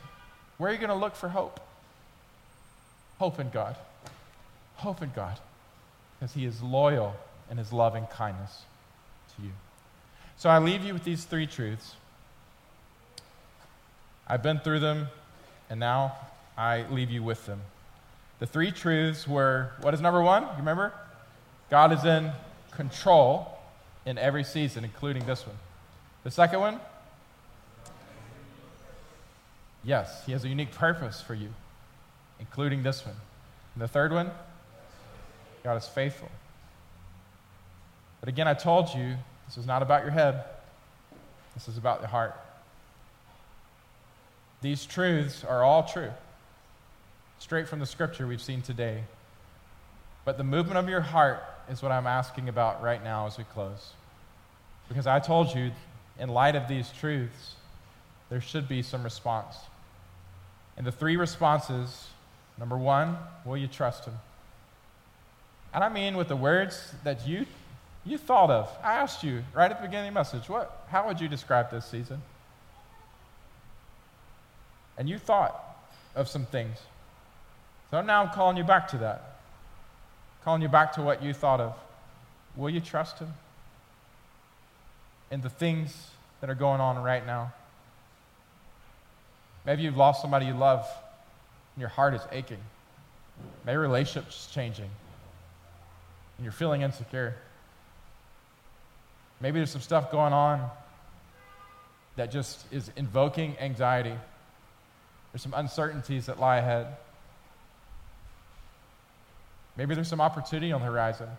where 0.60 0.70
are 0.70 0.74
you 0.74 0.78
going 0.78 0.92
to 0.92 0.96
look 0.96 1.16
for 1.16 1.30
hope? 1.30 1.60
Hope 3.18 3.40
in 3.40 3.50
God. 3.50 3.76
Hope 4.76 5.02
in 5.02 5.12
God. 5.16 5.40
Because 6.20 6.36
he 6.36 6.46
is 6.46 6.62
loyal 6.62 7.16
in 7.50 7.58
his 7.58 7.74
loving 7.74 8.06
kindness 8.06 8.62
to 9.36 9.42
you. 9.42 9.52
So 10.38 10.48
I 10.48 10.60
leave 10.60 10.84
you 10.84 10.94
with 10.94 11.06
these 11.06 11.24
three 11.24 11.48
truths. 11.48 11.96
I've 14.28 14.44
been 14.44 14.60
through 14.60 14.82
them, 14.82 15.08
and 15.72 15.80
now 15.80 16.16
I 16.60 16.86
leave 16.90 17.10
you 17.10 17.24
with 17.24 17.46
them. 17.46 17.62
The 18.40 18.46
three 18.46 18.72
truths 18.72 19.26
were 19.26 19.72
what 19.80 19.94
is 19.94 20.02
number 20.02 20.22
one? 20.22 20.44
You 20.44 20.58
remember? 20.58 20.92
God 21.70 21.94
is 21.94 22.04
in 22.04 22.34
control 22.72 23.58
in 24.06 24.18
every 24.18 24.44
season, 24.44 24.84
including 24.84 25.26
this 25.26 25.48
one. 25.48 25.56
The 26.26 26.32
second 26.32 26.60
one? 26.60 26.82
Yes, 29.86 30.26
He 30.26 30.34
has 30.34 30.44
a 30.44 30.50
unique 30.50 30.74
purpose 30.74 31.22
for 31.22 31.34
you, 31.34 31.48
including 32.42 32.84
this 32.84 33.06
one. 33.06 33.16
And 33.76 33.82
the 33.82 33.88
third 33.88 34.12
one? 34.12 34.30
God 35.64 35.76
is 35.76 35.88
faithful. 35.88 36.30
But 38.20 38.28
again, 38.28 38.50
I 38.50 38.54
told 38.54 38.94
you 38.94 39.16
this 39.48 39.58
is 39.58 39.66
not 39.66 39.82
about 39.82 40.04
your 40.04 40.12
head, 40.12 40.44
this 41.54 41.70
is 41.70 41.78
about 41.78 42.02
the 42.02 42.08
heart. 42.08 42.36
These 44.62 44.86
truths 44.86 45.46
are 45.46 45.64
all 45.64 45.84
true, 45.84 46.12
straight 47.40 47.68
from 47.68 47.80
the 47.80 47.86
scripture 47.86 48.28
we've 48.28 48.42
seen 48.42 48.62
today. 48.62 49.04
But 50.26 50.38
the 50.38 50.44
movement 50.44 50.78
of 50.78 50.88
your 50.88 51.02
heart 51.02 51.44
is 51.70 51.82
what 51.82 51.92
I'm 51.92 52.08
asking 52.08 52.50
about 52.50 52.84
right 52.84 53.04
now 53.04 53.26
as 53.26 53.38
we 53.38 53.44
close. 53.46 53.94
Because 54.88 55.08
I 55.08 55.20
told 55.20 55.56
you, 55.56 55.72
in 56.20 56.30
light 56.30 56.56
of 56.56 56.68
these 56.68 56.92
truths, 56.92 57.56
there 58.30 58.42
should 58.42 58.68
be 58.68 58.82
some 58.82 59.04
response. 59.04 59.56
And 60.78 60.86
the 60.86 60.92
three 60.92 61.18
responses 61.18 62.08
number 62.58 62.78
one, 62.78 63.18
will 63.46 63.58
you 63.58 63.68
trust 63.68 64.06
Him? 64.06 64.16
And 65.74 65.84
I 65.84 65.90
mean 65.90 66.18
with 66.18 66.28
the 66.28 66.36
words 66.36 66.94
that 67.04 67.28
you, 67.28 67.46
you 68.06 68.18
thought 68.18 68.50
of. 68.50 68.70
I 68.84 68.96
asked 68.96 69.24
you 69.24 69.44
right 69.54 69.72
at 69.72 69.82
the 69.82 69.88
beginning 69.88 70.10
of 70.10 70.14
the 70.14 70.20
message, 70.20 70.50
what, 70.50 70.86
how 70.90 71.08
would 71.08 71.22
you 71.22 71.28
describe 71.28 71.72
this 71.72 71.86
season? 71.86 72.22
And 74.98 75.08
you 75.08 75.18
thought 75.18 75.56
of 76.16 76.28
some 76.28 76.46
things. 76.46 76.78
So 77.92 78.02
now 78.02 78.24
I'm 78.24 78.30
calling 78.30 78.58
you 78.58 78.64
back 78.64 78.88
to 78.90 78.98
that 79.00 79.30
calling 80.44 80.62
you 80.62 80.68
back 80.68 80.94
to 80.94 81.02
what 81.02 81.22
you 81.22 81.34
thought 81.34 81.60
of. 81.60 81.76
Will 82.56 82.70
you 82.70 82.80
trust 82.80 83.20
Him 83.20 83.34
in 85.32 85.42
the 85.42 85.50
things 85.50 86.10
that 86.42 86.50
are 86.50 86.56
going 86.56 86.82
on 86.82 87.02
right 87.04 87.26
now? 87.26 87.54
Maybe 89.66 89.84
you've 89.84 89.98
lost 89.98 90.22
somebody 90.22 90.46
you 90.46 90.54
love 90.54 90.88
and 91.76 91.82
your 91.82 91.90
heart 91.90 92.14
is 92.14 92.22
aching. 92.32 92.58
Maybe 93.66 93.78
relationships 93.78 94.50
changing 94.52 94.90
and 96.38 96.44
you're 96.44 96.52
feeling 96.52 96.82
insecure. 96.82 97.36
Maybe 99.42 99.60
there's 99.60 99.72
some 99.72 99.82
stuff 99.82 100.12
going 100.12 100.34
on 100.34 100.68
that 102.16 102.32
just 102.32 102.66
is 102.72 102.92
invoking 102.96 103.56
anxiety. 103.60 104.16
There's 105.32 105.44
some 105.44 105.54
uncertainties 105.54 106.26
that 106.26 106.40
lie 106.40 106.58
ahead. 106.58 106.88
Maybe 109.80 109.96
there's 109.96 110.10
some 110.10 110.20
opportunity 110.20 110.74
on 110.74 110.82
the 110.82 110.88
horizon, 110.88 111.30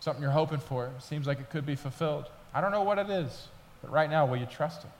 something 0.00 0.20
you're 0.20 0.32
hoping 0.32 0.58
for. 0.58 0.90
seems 0.98 1.24
like 1.24 1.38
it 1.38 1.48
could 1.48 1.64
be 1.64 1.76
fulfilled. 1.76 2.24
I 2.52 2.60
don't 2.60 2.72
know 2.72 2.82
what 2.82 2.98
it 2.98 3.08
is, 3.08 3.46
but 3.80 3.92
right 3.92 4.10
now, 4.10 4.26
will 4.26 4.38
you 4.38 4.46
trust 4.46 4.82
Him? 4.82 4.90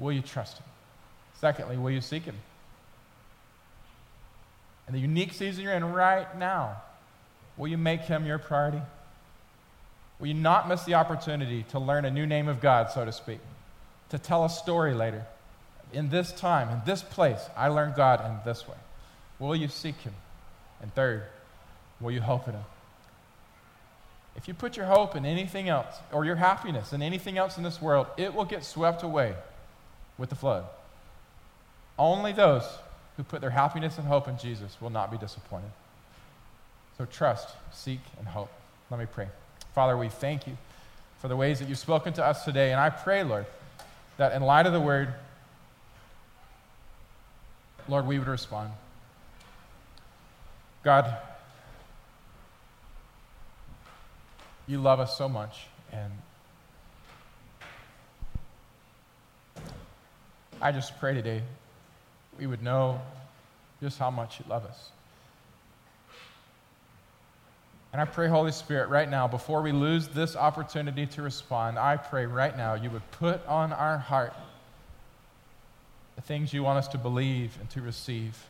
Will 0.00 0.10
you 0.10 0.20
trust 0.20 0.58
Him? 0.58 0.64
Secondly, 1.40 1.76
will 1.76 1.92
you 1.92 2.00
seek 2.00 2.24
Him? 2.24 2.34
In 4.88 4.94
the 4.94 4.98
unique 4.98 5.32
season 5.32 5.62
you're 5.62 5.74
in 5.74 5.92
right 5.92 6.36
now, 6.36 6.82
will 7.56 7.68
you 7.68 7.78
make 7.78 8.00
Him 8.00 8.26
your 8.26 8.38
priority? 8.38 8.82
Will 10.18 10.26
you 10.26 10.34
not 10.34 10.68
miss 10.68 10.82
the 10.82 10.94
opportunity 10.94 11.62
to 11.70 11.78
learn 11.78 12.04
a 12.04 12.10
new 12.10 12.26
name 12.26 12.48
of 12.48 12.60
God, 12.60 12.90
so 12.90 13.04
to 13.04 13.12
speak? 13.12 13.38
To 14.08 14.18
tell 14.18 14.44
a 14.44 14.50
story 14.50 14.92
later. 14.92 15.24
In 15.92 16.08
this 16.08 16.32
time, 16.32 16.68
in 16.68 16.80
this 16.84 17.00
place, 17.00 17.48
I 17.56 17.68
learned 17.68 17.94
God 17.94 18.26
in 18.26 18.38
this 18.44 18.66
way. 18.66 18.74
Will 19.38 19.56
you 19.56 19.68
seek 19.68 19.96
Him? 20.00 20.14
And 20.82 20.94
third, 20.94 21.24
will 22.00 22.10
you 22.10 22.20
hope 22.20 22.48
in 22.48 22.54
Him? 22.54 22.64
If 24.36 24.48
you 24.48 24.54
put 24.54 24.76
your 24.76 24.86
hope 24.86 25.16
in 25.16 25.24
anything 25.24 25.68
else, 25.68 25.94
or 26.12 26.24
your 26.24 26.36
happiness 26.36 26.92
in 26.92 27.00
anything 27.00 27.38
else 27.38 27.56
in 27.56 27.62
this 27.62 27.80
world, 27.80 28.06
it 28.16 28.34
will 28.34 28.44
get 28.44 28.64
swept 28.64 29.02
away 29.02 29.34
with 30.18 30.28
the 30.28 30.34
flood. 30.34 30.64
Only 31.98 32.32
those 32.32 32.64
who 33.16 33.22
put 33.22 33.40
their 33.40 33.50
happiness 33.50 33.96
and 33.96 34.06
hope 34.06 34.28
in 34.28 34.36
Jesus 34.36 34.76
will 34.80 34.90
not 34.90 35.10
be 35.10 35.16
disappointed. 35.16 35.70
So 36.98 37.06
trust, 37.06 37.48
seek, 37.72 38.00
and 38.18 38.28
hope. 38.28 38.50
Let 38.90 39.00
me 39.00 39.06
pray. 39.10 39.28
Father, 39.74 39.96
we 39.96 40.08
thank 40.08 40.46
you 40.46 40.56
for 41.18 41.28
the 41.28 41.36
ways 41.36 41.58
that 41.60 41.68
you've 41.68 41.78
spoken 41.78 42.12
to 42.14 42.24
us 42.24 42.44
today. 42.44 42.72
And 42.72 42.80
I 42.80 42.90
pray, 42.90 43.22
Lord, 43.22 43.46
that 44.18 44.32
in 44.32 44.42
light 44.42 44.66
of 44.66 44.72
the 44.72 44.80
word, 44.80 45.08
Lord, 47.88 48.06
we 48.06 48.18
would 48.18 48.28
respond. 48.28 48.70
God, 50.86 51.16
you 54.68 54.78
love 54.78 55.00
us 55.00 55.18
so 55.18 55.28
much, 55.28 55.66
and 55.90 56.12
I 60.62 60.70
just 60.70 60.96
pray 61.00 61.12
today 61.12 61.42
we 62.38 62.46
would 62.46 62.62
know 62.62 63.00
just 63.82 63.98
how 63.98 64.12
much 64.12 64.38
you 64.38 64.44
love 64.48 64.64
us. 64.64 64.90
And 67.92 68.00
I 68.00 68.04
pray, 68.04 68.28
Holy 68.28 68.52
Spirit, 68.52 68.88
right 68.88 69.10
now, 69.10 69.26
before 69.26 69.62
we 69.62 69.72
lose 69.72 70.06
this 70.06 70.36
opportunity 70.36 71.04
to 71.06 71.22
respond, 71.22 71.80
I 71.80 71.96
pray 71.96 72.26
right 72.26 72.56
now 72.56 72.74
you 72.74 72.90
would 72.90 73.10
put 73.10 73.44
on 73.48 73.72
our 73.72 73.98
heart 73.98 74.34
the 76.14 76.22
things 76.22 76.52
you 76.52 76.62
want 76.62 76.78
us 76.78 76.86
to 76.86 76.98
believe 76.98 77.58
and 77.60 77.68
to 77.70 77.82
receive 77.82 78.40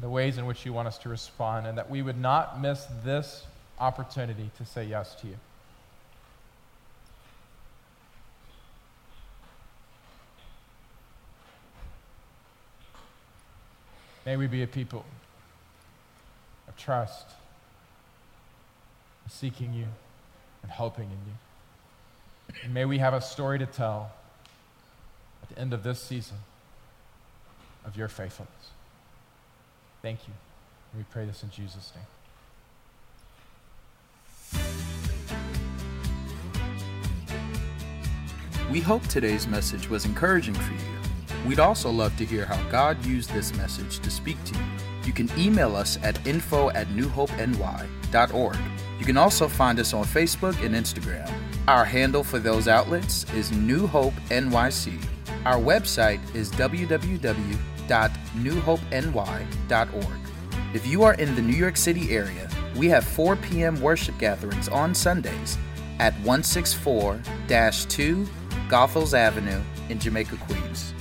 the 0.00 0.08
ways 0.08 0.38
in 0.38 0.46
which 0.46 0.64
you 0.64 0.72
want 0.72 0.88
us 0.88 0.98
to 0.98 1.08
respond, 1.08 1.66
and 1.66 1.78
that 1.78 1.90
we 1.90 2.02
would 2.02 2.18
not 2.18 2.60
miss 2.60 2.86
this 3.04 3.44
opportunity 3.78 4.50
to 4.58 4.64
say 4.64 4.84
yes 4.84 5.14
to 5.16 5.26
you. 5.26 5.36
May 14.24 14.36
we 14.36 14.46
be 14.46 14.62
a 14.62 14.66
people 14.66 15.04
of 16.68 16.76
trust, 16.76 17.26
seeking 19.28 19.72
you 19.72 19.86
and 20.62 20.70
hoping 20.70 21.06
in 21.06 21.10
you. 21.10 22.54
And 22.64 22.72
may 22.72 22.84
we 22.84 22.98
have 22.98 23.14
a 23.14 23.20
story 23.20 23.58
to 23.58 23.66
tell 23.66 24.12
at 25.42 25.48
the 25.48 25.60
end 25.60 25.72
of 25.72 25.82
this 25.82 26.00
season 26.00 26.36
of 27.84 27.96
your 27.96 28.08
faithfulness. 28.08 28.70
Thank 30.02 30.26
you. 30.26 30.34
We 30.96 31.04
pray 31.04 31.24
this 31.24 31.42
in 31.44 31.50
Jesus' 31.50 31.92
name. 31.94 32.04
We 38.70 38.80
hope 38.80 39.06
today's 39.06 39.46
message 39.46 39.88
was 39.88 40.04
encouraging 40.04 40.54
for 40.54 40.72
you. 40.72 40.78
We'd 41.46 41.60
also 41.60 41.90
love 41.90 42.16
to 42.16 42.24
hear 42.24 42.44
how 42.44 42.62
God 42.70 43.04
used 43.04 43.32
this 43.32 43.54
message 43.54 44.00
to 44.00 44.10
speak 44.10 44.42
to 44.44 44.54
you. 44.54 44.64
You 45.04 45.12
can 45.12 45.30
email 45.38 45.76
us 45.76 45.98
at 46.02 46.24
info 46.26 46.70
at 46.70 46.88
newhopeny.org. 46.88 48.56
You 48.98 49.04
can 49.04 49.16
also 49.16 49.48
find 49.48 49.78
us 49.78 49.92
on 49.92 50.04
Facebook 50.04 50.64
and 50.64 50.74
Instagram. 50.74 51.30
Our 51.68 51.84
handle 51.84 52.24
for 52.24 52.38
those 52.38 52.66
outlets 52.66 53.24
is 53.34 53.52
New 53.52 53.86
Hope 53.86 54.14
NYC. 54.30 55.00
Our 55.44 55.58
website 55.58 56.20
is 56.34 56.50
www 56.52 57.71
www.newhopeny.org. 57.88 60.74
If 60.74 60.86
you 60.86 61.02
are 61.02 61.14
in 61.14 61.34
the 61.34 61.42
New 61.42 61.56
York 61.56 61.76
City 61.76 62.14
area, 62.14 62.48
we 62.76 62.88
have 62.88 63.04
4 63.04 63.34
p.m. 63.36 63.80
worship 63.80 64.16
gatherings 64.18 64.68
on 64.68 64.94
Sundays 64.94 65.58
at 65.98 66.14
164 66.20 67.20
2 67.48 68.28
Goethals 68.68 69.14
Avenue 69.14 69.60
in 69.90 69.98
Jamaica, 69.98 70.36
Queens. 70.36 70.94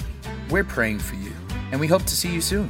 We're 0.49 0.65
praying 0.65 0.99
for 0.99 1.15
you, 1.15 1.31
and 1.71 1.79
we 1.79 1.87
hope 1.87 2.03
to 2.03 2.15
see 2.15 2.33
you 2.33 2.41
soon. 2.41 2.69